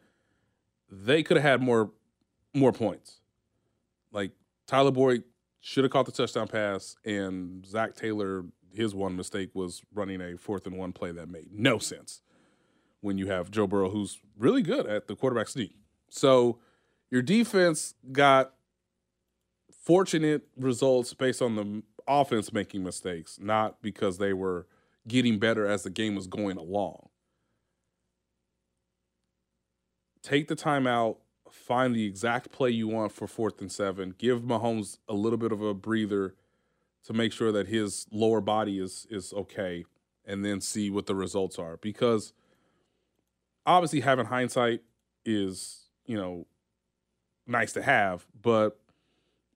[0.91, 1.91] they could have had more
[2.55, 3.21] more points.
[4.11, 4.33] Like
[4.67, 5.25] Tyler Boyd
[5.61, 10.37] should have caught the touchdown pass, and Zac Taylor, his one mistake was running a
[10.37, 12.21] fourth and one play that made no sense
[13.01, 15.77] when you have Joe Burrow, who's really good at the quarterback sneak.
[16.09, 16.59] So
[17.11, 18.55] your defense got
[19.85, 24.67] fortunate results based on the offense making mistakes, not because they were
[25.09, 27.09] getting better as the game was going along.
[30.23, 31.17] Take the timeout,
[31.51, 34.15] find the exact play you want for fourth and seven.
[34.19, 36.35] Give Mahomes a little bit of a breather
[37.05, 39.85] to make sure that his lower body is is okay,
[40.25, 41.77] and then see what the results are.
[41.77, 42.33] Because
[43.67, 44.83] obviously, having hindsight
[45.25, 46.47] is you know
[47.47, 48.79] nice to have, but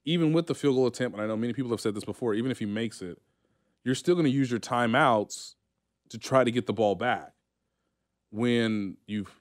[0.05, 2.35] even with the field goal attempt, and I know many people have said this before,
[2.35, 3.21] even if he makes it,
[3.85, 5.55] you're still going to use your timeouts
[6.09, 7.33] to try to get the ball back
[8.31, 9.33] when you've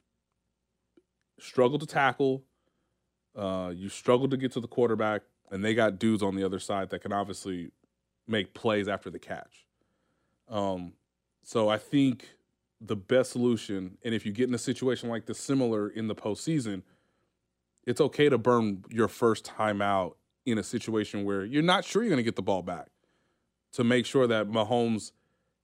[1.39, 2.43] struggled to tackle,
[3.35, 6.59] uh, you struggled to get to the quarterback, and they got dudes on the other
[6.59, 7.71] side that can obviously
[8.27, 9.65] make plays after the catch.
[10.49, 10.93] Um,
[11.43, 12.29] so I think
[12.81, 16.15] the best solution, and if you get in a situation like this similar in the
[16.15, 16.83] postseason,
[17.85, 22.03] it's okay to burn your first time out in a situation where you're not sure
[22.03, 22.87] you're going to get the ball back
[23.73, 25.11] to make sure that Mahomes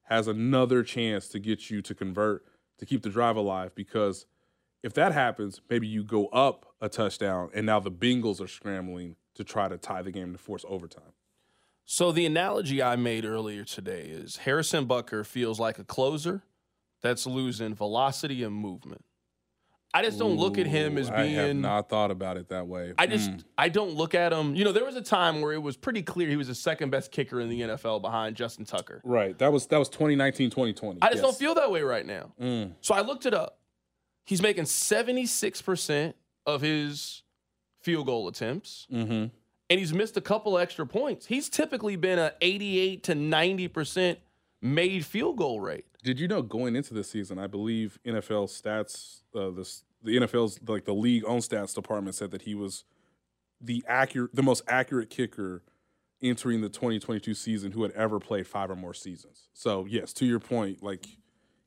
[0.04, 2.46] has another chance to get you to convert
[2.78, 4.26] to keep the drive alive because
[4.84, 9.16] if that happens, maybe you go up a touchdown and now the Bengals are scrambling
[9.36, 11.14] to try to tie the game to force overtime.
[11.86, 16.44] So the analogy I made earlier today is Harrison Butker feels like a closer
[17.02, 19.04] that's losing velocity and movement.
[19.94, 21.38] I just don't look at him as being.
[21.38, 22.94] I have not thought about it that way.
[22.98, 23.44] I just Mm.
[23.58, 24.56] I don't look at him.
[24.56, 26.92] You know, there was a time where it was pretty clear he was the second
[26.92, 29.02] best kicker in the NFL behind Justin Tucker.
[29.04, 29.38] right.
[29.38, 31.02] That was that was 2019, 2020.
[31.02, 32.32] I just don't feel that way right now.
[32.40, 32.76] Mm.
[32.80, 33.60] So I looked it up.
[34.26, 36.14] He's making 76%
[36.46, 37.24] of his
[37.82, 39.12] field goal attempts Mm-hmm.
[39.12, 41.26] and he's missed a couple extra points.
[41.26, 44.18] He's typically been a 88 to 90%
[44.62, 45.86] made field goal rate.
[46.04, 50.60] Did you know going into this season, I believe NFL stats, uh, this the NFL's
[50.68, 52.84] like the league own stats department said that he was
[53.60, 55.62] the accurate, the most accurate kicker
[56.24, 59.50] entering the 2022 season who had ever played five or more seasons.
[59.54, 61.06] So yes, to your point, like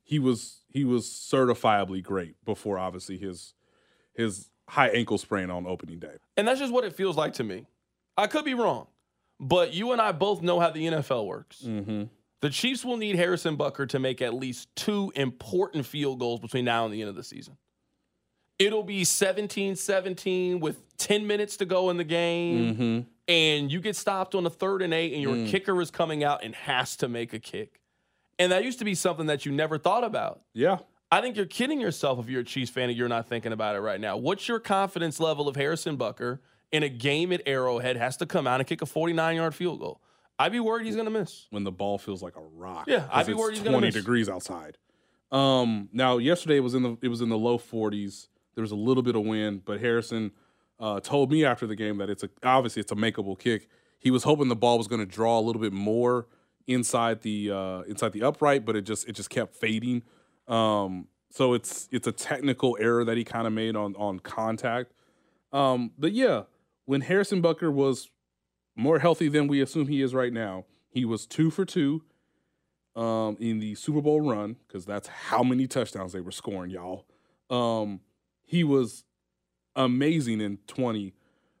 [0.03, 3.53] he was he was certifiably great before obviously his
[4.13, 6.15] his high ankle sprain on opening day.
[6.37, 7.65] And that's just what it feels like to me.
[8.17, 8.87] I could be wrong,
[9.39, 11.61] but you and I both know how the NFL works.
[11.65, 12.03] Mm-hmm.
[12.41, 16.65] The Chiefs will need Harrison Butker to make at least two important field goals between
[16.65, 17.57] now and the end of the season.
[18.59, 22.99] It'll be 17 17 with 10 minutes to go in the game, Mm-hmm.
[23.27, 25.47] and you get stopped on a third and eight, and your Mm.
[25.49, 27.81] kicker is coming out and has to make a kick.
[28.39, 30.41] And that used to be something that you never thought about.
[30.53, 30.79] Yeah.
[31.11, 33.75] I think you're kidding yourself if you're a Chiefs fan and you're not thinking about
[33.75, 34.17] it right now.
[34.17, 36.39] What's your confidence level of Harrison Butker
[36.71, 39.79] in a game at Arrowhead has to come out and kick a 49 yard field
[39.79, 40.01] goal?
[40.37, 41.47] I'd be worried he's going to miss.
[41.51, 42.85] when the ball feels like a rock.
[42.87, 43.93] Yeah, I'd be worried he's gonna miss.
[43.93, 44.77] twenty degrees outside.
[45.31, 48.27] Um, now yesterday it was in the it was in the low forties.
[48.55, 50.31] There was a little bit of wind, but Harrison
[50.79, 53.69] uh, told me after the game that it's a obviously it's a makeable kick.
[53.99, 56.27] He was hoping the ball was going to draw a little bit more
[56.67, 60.03] inside the uh, inside the upright, but it just it just kept fading.
[60.47, 64.93] Um, so it's it's a technical error that he kind of made on on contact.
[65.51, 66.43] Um, but yeah,
[66.85, 68.09] when Harrison Butker was
[68.75, 70.65] more healthy than we assume he is right now.
[70.89, 72.03] He was two for two
[72.95, 77.05] um, in the Super Bowl run because that's how many touchdowns they were scoring, y'all.
[77.49, 78.01] Um,
[78.43, 79.03] he was
[79.75, 81.13] amazing in 20.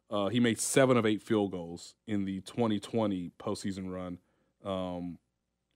[0.09, 4.19] Uh, he made seven of eight field goals in the 2020 postseason run.
[4.65, 5.19] Um,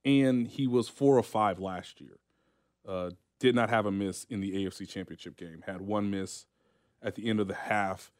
[0.03, 2.17] and he was four or five last year.
[2.87, 5.63] Uh, did not have a miss in the AFC Championship game.
[5.65, 6.45] Had one miss
[7.01, 8.11] at the end of the half,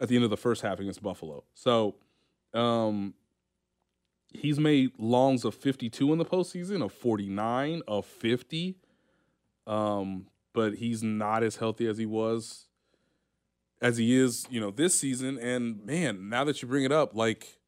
[0.00, 1.44] at the end of the first half against Buffalo.
[1.54, 1.94] So,
[2.52, 3.14] um,
[4.32, 8.76] he's made longs of 52 in the postseason, of 49, of 50.
[9.66, 12.66] Um, but he's not as healthy as he was,
[13.80, 15.38] as he is, you know, this season.
[15.38, 17.58] And man, now that you bring it up, like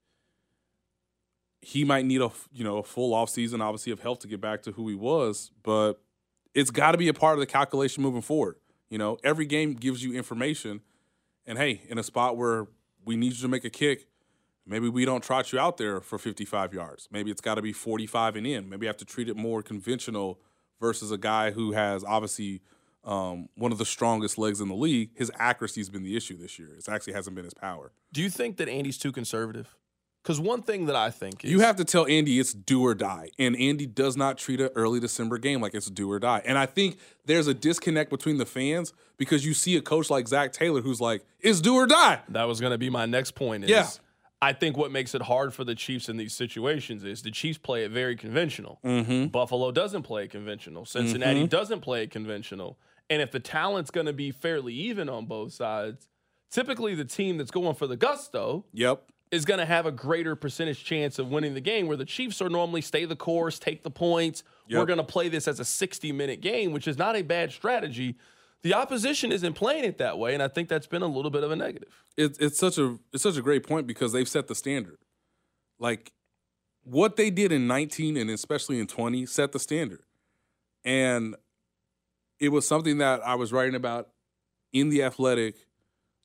[1.60, 4.40] he might need a you know a full off season, obviously of health to get
[4.40, 5.50] back to who he was.
[5.62, 6.00] But
[6.54, 8.56] it's got to be a part of the calculation moving forward.
[8.90, 10.80] You know, every game gives you information,
[11.46, 12.66] and hey, in a spot where
[13.04, 14.06] we need you to make a kick,
[14.66, 17.08] maybe we don't trot you out there for 55 yards.
[17.10, 18.68] Maybe it's got to be 45 and in.
[18.68, 20.40] Maybe you have to treat it more conventional
[20.80, 22.62] versus a guy who has obviously
[23.04, 25.10] um, one of the strongest legs in the league.
[25.14, 26.74] His accuracy has been the issue this year.
[26.76, 27.92] It actually hasn't been his power.
[28.12, 29.74] Do you think that Andy's too conservative?
[30.22, 32.94] Because one thing that I think is You have to tell Andy it's do or
[32.94, 33.30] die.
[33.38, 36.42] And Andy does not treat an early December game like it's do or die.
[36.44, 40.28] And I think there's a disconnect between the fans because you see a coach like
[40.28, 42.20] Zac Taylor who's like, it's do or die.
[42.28, 43.64] that was going to be my next point.
[43.64, 43.88] Is Yeah.
[44.40, 47.58] I think what makes it hard for the Chiefs in these situations is the Chiefs
[47.58, 48.78] play it very conventional.
[48.84, 49.26] Mm-hmm.
[49.28, 50.84] Buffalo doesn't play it conventional.
[50.84, 51.46] Cincinnati mm-hmm.
[51.46, 52.78] doesn't play it conventional.
[53.10, 56.06] And if the talent's going to be fairly even on both sides,
[56.50, 59.10] typically the team that's going for the gusto Yep.
[59.30, 62.40] Is going to have a greater percentage chance of winning the game where the Chiefs
[62.40, 64.42] are normally stay the course, take the points.
[64.70, 67.52] We're going to play this as a 60 minute game, which is not a bad
[67.52, 68.16] strategy.
[68.62, 71.44] The opposition isn't playing it that way, and I think that's been a little bit
[71.44, 72.04] of a negative.
[72.16, 74.98] It's it's such a it's such a great point because they've set the standard.
[75.78, 76.12] Like
[76.90, 80.00] what they did in 19 and especially in 20 set the standard.
[80.84, 81.36] And
[82.40, 84.08] it was something that I was writing about
[84.72, 85.56] in the athletic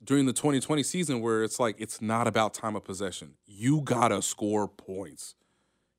[0.03, 3.35] during the 2020 season where it's like it's not about time of possession.
[3.45, 5.35] You got to score points.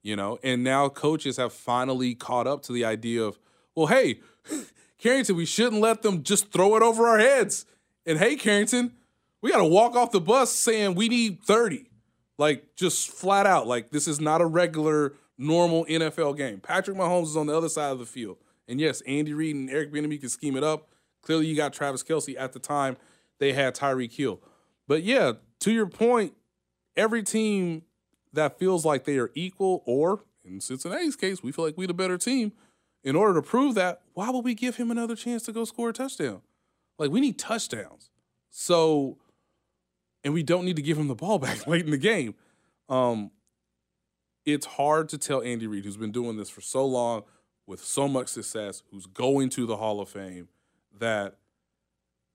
[0.02, 3.38] You know, and now coaches have finally caught up to the idea of,
[3.74, 4.20] well, hey,
[4.98, 7.64] Carrington, we shouldn't let them just throw it over our heads.
[8.04, 8.92] And hey, Carrington,
[9.40, 11.86] we got to walk off the bus saying we need 30.
[12.36, 13.66] Like, just flat out.
[13.66, 16.60] Like, this is not a regular, normal NFL game.
[16.60, 18.36] Patrick Mahomes is on the other side of the field.
[18.68, 20.88] And yes, Andy Reid and Eric Bieniemy can scheme it up.
[21.22, 22.96] Clearly, you got Travis Kelce at the time.
[23.44, 24.40] They had Tyreek Hill.
[24.88, 26.32] But yeah, to your point,
[26.96, 27.82] every team
[28.32, 31.92] that feels like they are equal, or in Cincinnati's case, we feel like we the
[31.92, 32.52] better team.
[33.02, 35.90] In order to prove that, why would we give him another chance to go score
[35.90, 36.40] a touchdown?
[36.98, 38.08] Like, we need touchdowns.
[38.48, 39.18] So,
[40.24, 42.34] and we don't need to give him the ball back late in the game.
[42.88, 43.30] Um,
[44.46, 47.24] it's hard to tell Andy Reid, who's been doing this for so long
[47.66, 50.48] with so much success, who's going to the Hall of Fame,
[50.98, 51.36] that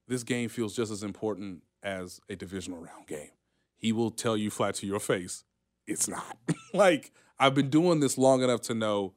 [0.10, 3.30] this game feels just as important as a divisional round game.
[3.78, 5.45] He will tell you flat to your face,
[5.88, 6.38] it's not.
[6.74, 9.14] like, I've been doing this long enough to know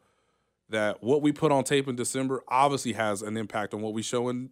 [0.68, 4.03] that what we put on tape in December obviously has an impact on what we
[4.03, 4.51] show in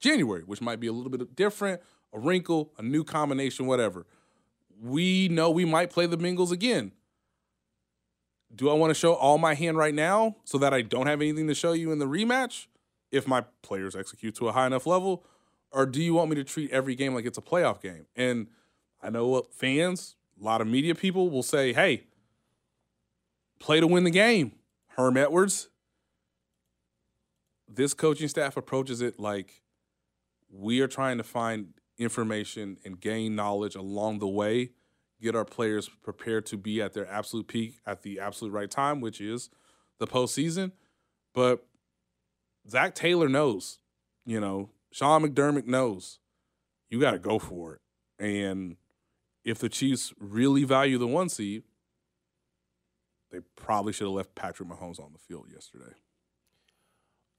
[0.00, 1.80] January, which might be a little bit different,
[2.12, 4.06] a wrinkle, a new combination, whatever.
[4.82, 6.92] We know we might play the Bengals again.
[8.54, 11.20] Do I want to show all my hand right now so that I don't have
[11.20, 12.66] anything to show you in the rematch
[13.10, 15.24] if my players execute to a high enough level?
[15.76, 18.06] Or do you want me to treat every game like it's a playoff game?
[18.16, 18.46] And
[19.02, 22.04] I know what fans, a lot of media people will say, hey,
[23.58, 24.52] play to win the game.
[24.96, 25.68] Herm Edwards.
[27.68, 29.60] This coaching staff approaches it like
[30.50, 34.70] we are trying to find information and gain knowledge along the way,
[35.20, 39.02] get our players prepared to be at their absolute peak at the absolute right time,
[39.02, 39.50] which is
[39.98, 40.72] the postseason.
[41.34, 41.66] But
[42.66, 43.78] Zac Taylor knows,
[44.24, 46.20] you know, Sean McDermott knows
[46.88, 47.80] you got to go for it.
[48.18, 48.76] And
[49.44, 51.64] if the Chiefs really value the one seed,
[53.30, 55.92] they probably should have left Patrick Mahomes on the field yesterday.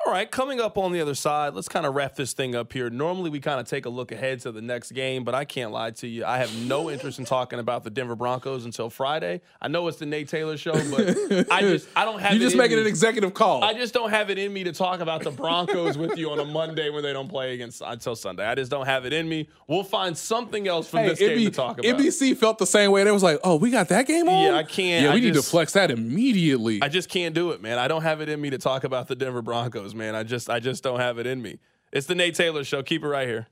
[0.07, 2.71] All right, coming up on the other side, let's kind of wrap this thing up
[2.71, 2.89] here.
[2.89, 5.73] Normally, we kind of take a look ahead to the next game, but I can't
[5.73, 6.23] lie to you.
[6.23, 9.41] I have no interest in talking about the Denver Broncos until Friday.
[9.61, 12.31] I know it's the Nate Taylor show, but I just I don't have.
[12.37, 12.83] You it just in making me.
[12.83, 13.65] an executive call.
[13.65, 16.39] I just don't have it in me to talk about the Broncos with you on
[16.39, 18.45] a Monday when they don't play against until Sunday.
[18.45, 19.49] I just don't have it in me.
[19.67, 21.99] We'll find something else from Hey, this game NB to talk about.
[21.99, 23.03] NBC felt the same way.
[23.03, 25.03] They was like, "Oh, we got that game on." Yeah, I can't.
[25.03, 26.81] Yeah, I we need just- to flex that immediately.
[26.81, 27.77] I just can't do it, man.
[27.77, 30.15] I don't have it in me to talk about the Denver Broncos, man.
[30.15, 31.59] I just I just don't have it in me.
[31.91, 32.83] It's the Nate Taylor show.
[32.83, 33.47] Keep it right here.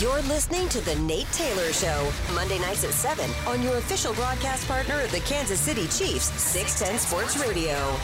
[0.00, 4.66] You're listening to The Nate Taylor Show, Monday nights at 7 on your official broadcast
[4.66, 7.96] partner of the Kansas City Chiefs, 610 Sports Radio.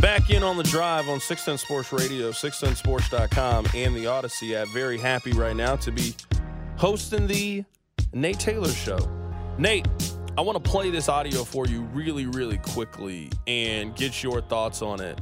[0.00, 4.68] Back in on the drive on 610 Sports Radio, 610sports.com, and the Audacy app.
[4.68, 6.14] Very happy right now to be
[6.76, 7.64] hosting the
[8.12, 8.98] Nate Taylor Show.
[9.58, 9.88] Nate,
[10.38, 14.82] I want to play this audio for you really, really quickly and get your thoughts
[14.82, 15.18] on it.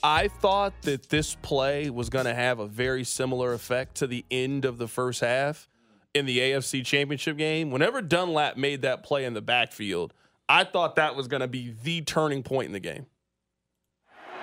[0.00, 4.24] I thought that this play was going to have a very similar effect to the
[4.30, 5.68] end of the first half
[6.14, 7.72] in the AFC Championship game.
[7.72, 10.14] Whenever Dunlap made that play in the backfield,
[10.48, 13.06] I thought that was going to be the turning point in the game.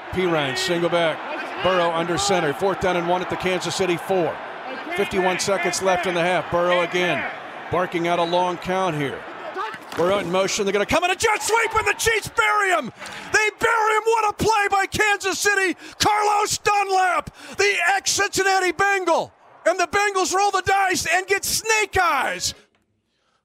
[0.10, 1.64] Perine, single back.
[1.64, 2.52] Burrow under center.
[2.52, 4.36] Fourth down and one at the Kansas City four.
[4.98, 6.52] 51 seconds left in the half.
[6.52, 7.26] Burrow again,
[7.72, 9.24] barking out a long count here.
[9.98, 10.66] Burrow in motion.
[10.66, 12.92] They're going to come in a jet sweep, and the Chiefs bury him.
[13.34, 14.04] They bury him.
[14.06, 15.78] What a play by Kansas City.
[16.00, 19.34] Carlos Dunlap, the ex Cincinnati Bengal.
[19.66, 22.54] And the Bengals roll the dice and get snake eyes.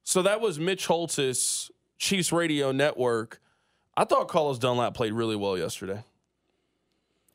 [0.02, 3.40] So that was Mitch Holthus, Chiefs Radio Network.
[3.96, 6.04] I thought Carlos Dunlap played really well yesterday.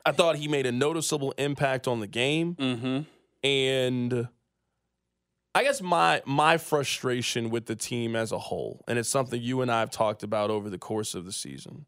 [0.04, 2.56] I thought he made a noticeable impact on the game.
[2.56, 3.46] Mm-hmm.
[3.46, 4.28] And
[5.54, 9.60] I guess my my frustration with the team as a whole, and it's something you
[9.60, 11.86] and I have talked about over the course of the season.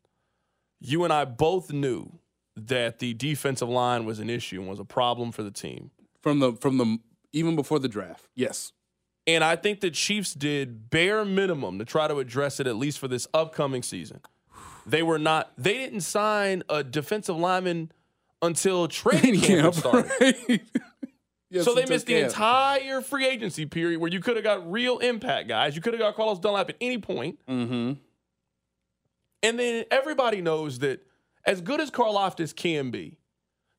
[0.81, 2.19] You and I both knew
[2.57, 5.91] that the defensive line was an issue and was a problem for the team.
[6.23, 6.99] from the from the
[7.33, 8.27] even before the draft.
[8.35, 8.73] Yes.
[9.27, 12.99] And I think the Chiefs did bare minimum to try to address it at least
[12.99, 14.21] for this upcoming season.
[14.87, 15.51] They were not.
[15.57, 17.91] They didn't sign a defensive lineman
[18.43, 20.13] until training camp started.
[20.21, 20.63] right?
[21.55, 24.99] Yes, So they missed the entire free agency period where you could have got real
[24.99, 25.77] impact guys.
[25.77, 27.39] You could have got Carlos Dunlap at any point.
[27.49, 27.93] Mm-hmm.
[29.45, 31.07] And then everybody knows that
[31.47, 33.19] as good as Karlaftis can be,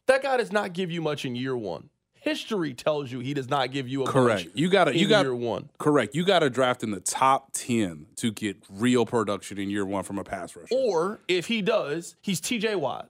[0.07, 1.89] that guy does not give you much in year one.
[2.13, 4.47] History tells you he does not give you a Correct.
[4.53, 5.69] You got to you got year one.
[5.77, 6.15] correct.
[6.15, 10.03] You got to draft in the top ten to get real production in year one
[10.03, 10.73] from a pass rusher.
[10.73, 13.09] Or if he does, he's TJ Watt.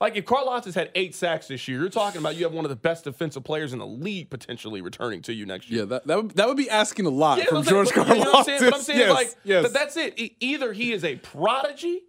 [0.00, 2.70] Like if Karlaftis had eight sacks this year, you're talking about you have one of
[2.70, 5.80] the best defensive players in the league potentially returning to you next year.
[5.80, 8.24] yeah, that that would, that would be asking a lot Yeah, from George but- you
[8.24, 8.60] know what I'm saying?
[8.62, 9.62] But I'm saying yes, like yes.
[9.64, 10.18] that- that's it.
[10.40, 12.00] Either he is a prodigy,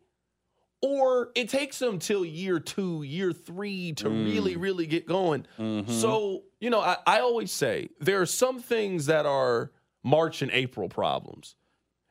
[0.81, 4.25] or it takes him till year two, year three to Mm.
[4.33, 5.45] really, really get going.
[5.59, 5.91] Mm-hmm.
[5.91, 9.71] So you know, I, I always say there are some things that are
[10.03, 11.55] March and April problems.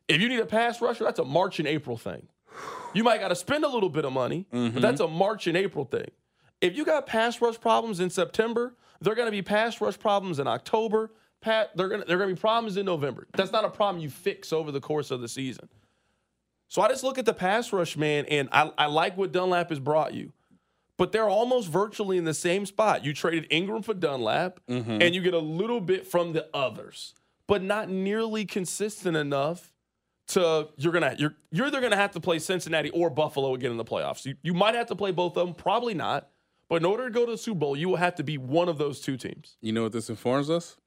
[0.07, 2.27] If you need a pass rusher, that's a March and April thing.
[2.93, 4.73] You might got to spend a little bit of money, Mm-hmm.
[4.73, 6.09] but that's a March and April thing.
[6.59, 10.39] If you got pass rush problems in September, they're going to be pass rush problems
[10.39, 11.11] in October.
[11.41, 13.27] Pat, they're going to they're going to be problems in November.
[13.33, 15.69] That's not a problem you fix over the course of the season.
[16.67, 19.69] So I just look at the pass rush, man, and I, I like what Dunlap
[19.69, 20.31] has brought you.
[20.97, 23.03] but they're almost virtually in the same spot.
[23.03, 25.01] You traded Ingram for Dunlap, Mm-hmm.
[25.01, 27.15] and you get a little bit from the others,
[27.47, 29.73] but not nearly consistent enough
[30.33, 33.77] to you're gonna you're you're either gonna have to play Cincinnati or Buffalo again in
[33.77, 34.25] the playoffs.
[34.25, 36.29] You, you might have to play both of them, probably not.
[36.69, 38.69] But in order to go to the Super Bowl, you will have to be one
[38.69, 39.57] of those two teams.
[39.59, 40.77] You know what this informs us?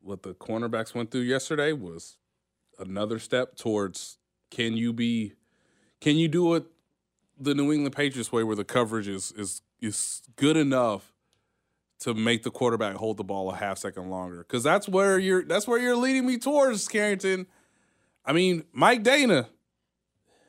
[0.00, 2.16] What the cornerbacks went through yesterday was
[2.76, 4.18] another step towards
[4.50, 5.34] can you be
[6.00, 6.64] can you do it
[7.38, 11.12] the New England Patriots way where the coverage is is is good enough
[12.00, 14.38] to make the quarterback hold the ball a half second longer?
[14.38, 17.46] Because that's where you're that's where you're leading me towards, Carrington.
[18.24, 19.48] I mean, Mike Danna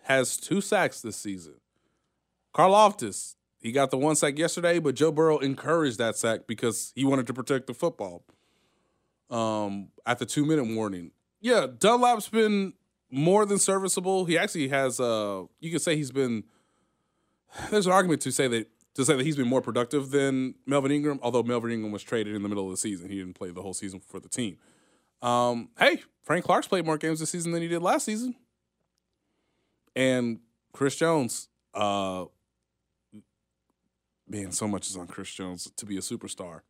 [0.03, 1.55] has two sacks this season.
[2.53, 7.05] Karlaftis, he got the one sack yesterday, but Joe Burrow encouraged that sack because he
[7.05, 8.23] wanted to protect the football.
[9.29, 12.73] Um, at the two minute warning, yeah, Dunlap's been
[13.09, 14.25] more than serviceable.
[14.25, 16.43] He actually has, uh, you could say he's been.
[17.69, 20.91] There's an argument to say that to say that he's been more productive than Melvin
[20.91, 23.09] Ingram, although Melvin Ingram was traded in the middle of the season.
[23.09, 24.57] He didn't play the whole season for the team.
[25.21, 28.35] Um, hey, Frank Clark's played more games this season than he did last season.
[29.95, 30.39] And
[30.73, 32.25] Chris Jones, uh,
[34.27, 36.61] man, so much is on Chris Jones to be a superstar.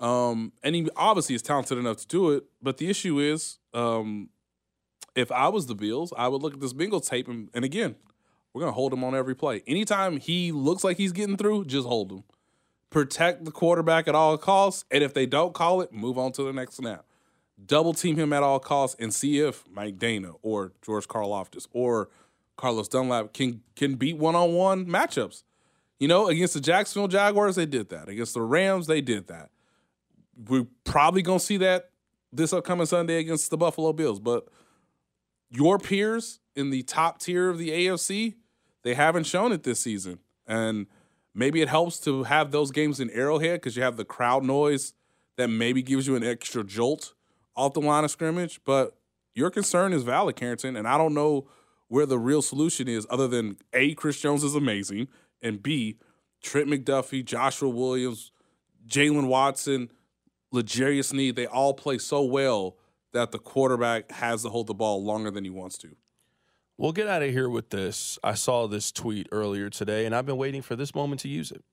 [0.00, 2.44] Um, and he obviously is talented enough to do it.
[2.62, 4.28] But the issue is, um,
[5.14, 7.96] if I was the Bills, I would look at this Bengals tape and, and again,
[8.52, 9.62] we're gonna hold him on every play.
[9.66, 12.24] Anytime he looks like he's getting through, just hold him.
[12.90, 16.44] Protect the quarterback at all costs, and if they don't call it, move on to
[16.44, 17.04] the next snap.
[17.64, 22.08] Double team him at all costs and see if Mike Danna or George Karlaftis or
[22.56, 25.44] Carlos Dunlap can can beat one on one matchups.
[26.00, 28.08] You know, against the Jacksonville Jaguars, they did that.
[28.08, 29.50] Against the Rams, they did that.
[30.48, 31.90] We're probably gonna see that
[32.32, 34.18] this upcoming Sunday against the Buffalo Bills.
[34.18, 34.48] But
[35.50, 38.34] your peers in the top tier of the AFC,
[38.82, 40.18] they haven't shown it this season.
[40.46, 40.86] And
[41.34, 44.94] maybe it helps to have those games in Arrowhead because you have the crowd noise
[45.36, 47.14] that maybe gives you an extra jolt
[47.56, 48.60] off the line of scrimmage.
[48.64, 48.96] But
[49.34, 51.48] your concern is valid, Carrington, and I don't know
[51.88, 55.08] where the real solution is other than A, Chris Jones is amazing,
[55.42, 55.98] and B,
[56.42, 58.30] Trent McDuffie, Joshua Williams,
[58.86, 59.90] Jaylen Watson,
[60.52, 62.76] L'Jarius Sneed, they all play so well
[63.12, 65.96] that the quarterback has to hold the ball longer than he wants to.
[66.76, 68.18] We'll get out of here with this.
[68.24, 71.52] I saw this tweet earlier today, and I've been waiting for this moment to use
[71.52, 71.64] it.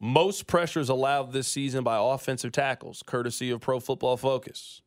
[0.00, 4.80] Most pressures allowed this season by offensive tackles, courtesy of Pro Football Focus.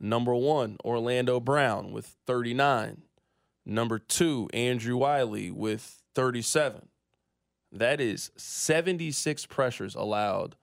[0.00, 3.02] Number one, Orlando Brown with 39.
[3.66, 6.88] Number two, Andrew Wylie with 37.
[7.72, 10.56] That is 76 pressures allowed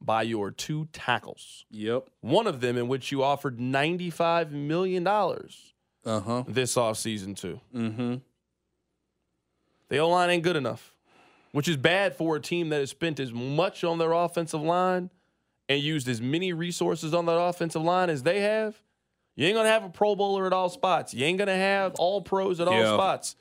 [0.00, 1.64] by your two tackles.
[1.70, 2.08] Yep.
[2.20, 6.44] One of them in which you offered $95 million Uh huh.
[6.46, 7.60] this offseason, too.
[7.74, 8.16] Mm-hmm.
[9.88, 10.94] The O line ain't good enough,
[11.52, 15.10] which is bad for a team that has spent as much on their offensive line
[15.68, 18.80] and used as many resources on that offensive line as they have.
[19.36, 21.14] You ain't gonna have a Pro Bowler at all spots.
[21.14, 22.94] You ain't gonna have all pros at all Yeah.
[22.94, 23.36] spots.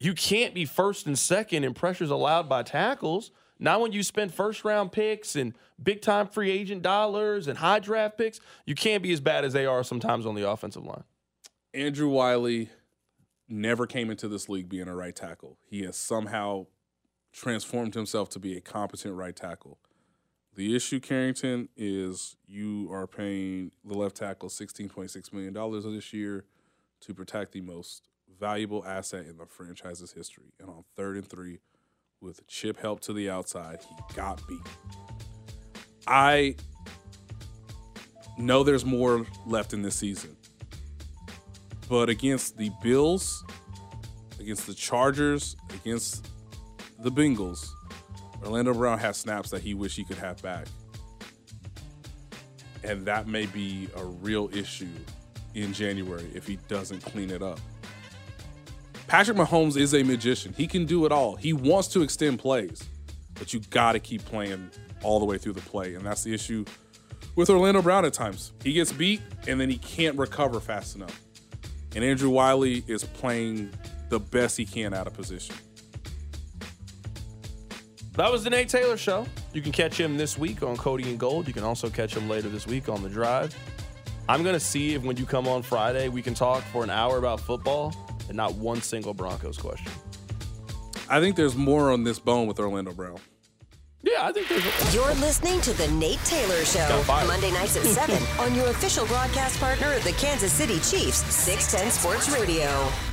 [0.00, 3.30] You can't be first and second in pressures allowed by tackles.
[3.58, 7.78] Not when you spend first round picks and big time free agent dollars and high
[7.78, 11.04] draft picks, you can't be as bad as they are sometimes on the offensive line.
[11.72, 12.70] Andrew Wylie
[13.52, 15.58] never came into this league being a right tackle.
[15.68, 16.66] He has somehow
[17.32, 19.78] transformed himself to be a competent right tackle.
[20.54, 26.44] The issue, Carrington, is you are paying the left tackle $16.6 million this year
[27.00, 30.52] to protect the most valuable asset in the franchise's history.
[30.60, 31.60] And on third and three,
[32.20, 34.60] with chip help to the outside, he got beat.
[36.06, 36.56] I
[38.36, 40.36] know there's more left in this season.
[41.92, 43.44] But against the Bills,
[44.40, 46.26] against the Chargers, against
[46.98, 47.68] the Bengals,
[48.42, 50.68] Orlando Brown has snaps that he wish he could have back.
[52.82, 54.88] And that may be a real issue
[55.54, 57.60] in January if he doesn't clean it up.
[59.06, 60.54] Patrick Mahomes is a magician.
[60.56, 61.36] He can do it all.
[61.36, 62.88] He wants to extend plays,
[63.34, 64.70] but you got to keep playing
[65.02, 65.94] all the way through the play.
[65.94, 66.64] And that's the issue
[67.36, 68.52] with Orlando Brown at times.
[68.64, 71.20] He gets beat and then he can't recover fast enough.
[71.94, 73.70] And Andrew Wylie is playing
[74.08, 75.54] the best he can out of position.
[78.14, 79.26] That was the Nate Taylor Show.
[79.54, 81.48] You can catch him this week on Cody and Gold.
[81.48, 83.56] You can also catch him later this week on The Drive.
[84.28, 86.90] I'm going to see if when you come on Friday, we can talk for an
[86.90, 87.94] hour about football
[88.28, 89.90] and not one single Broncos question.
[91.08, 93.18] I think there's more on this bone with Orlando Brown.
[94.04, 94.94] Yeah, I think there's.
[94.94, 99.60] You're listening to The Nate Taylor Show, Monday nights at 7 on your official broadcast
[99.60, 103.11] partner of the Kansas City Chiefs, 610 Sports Radio.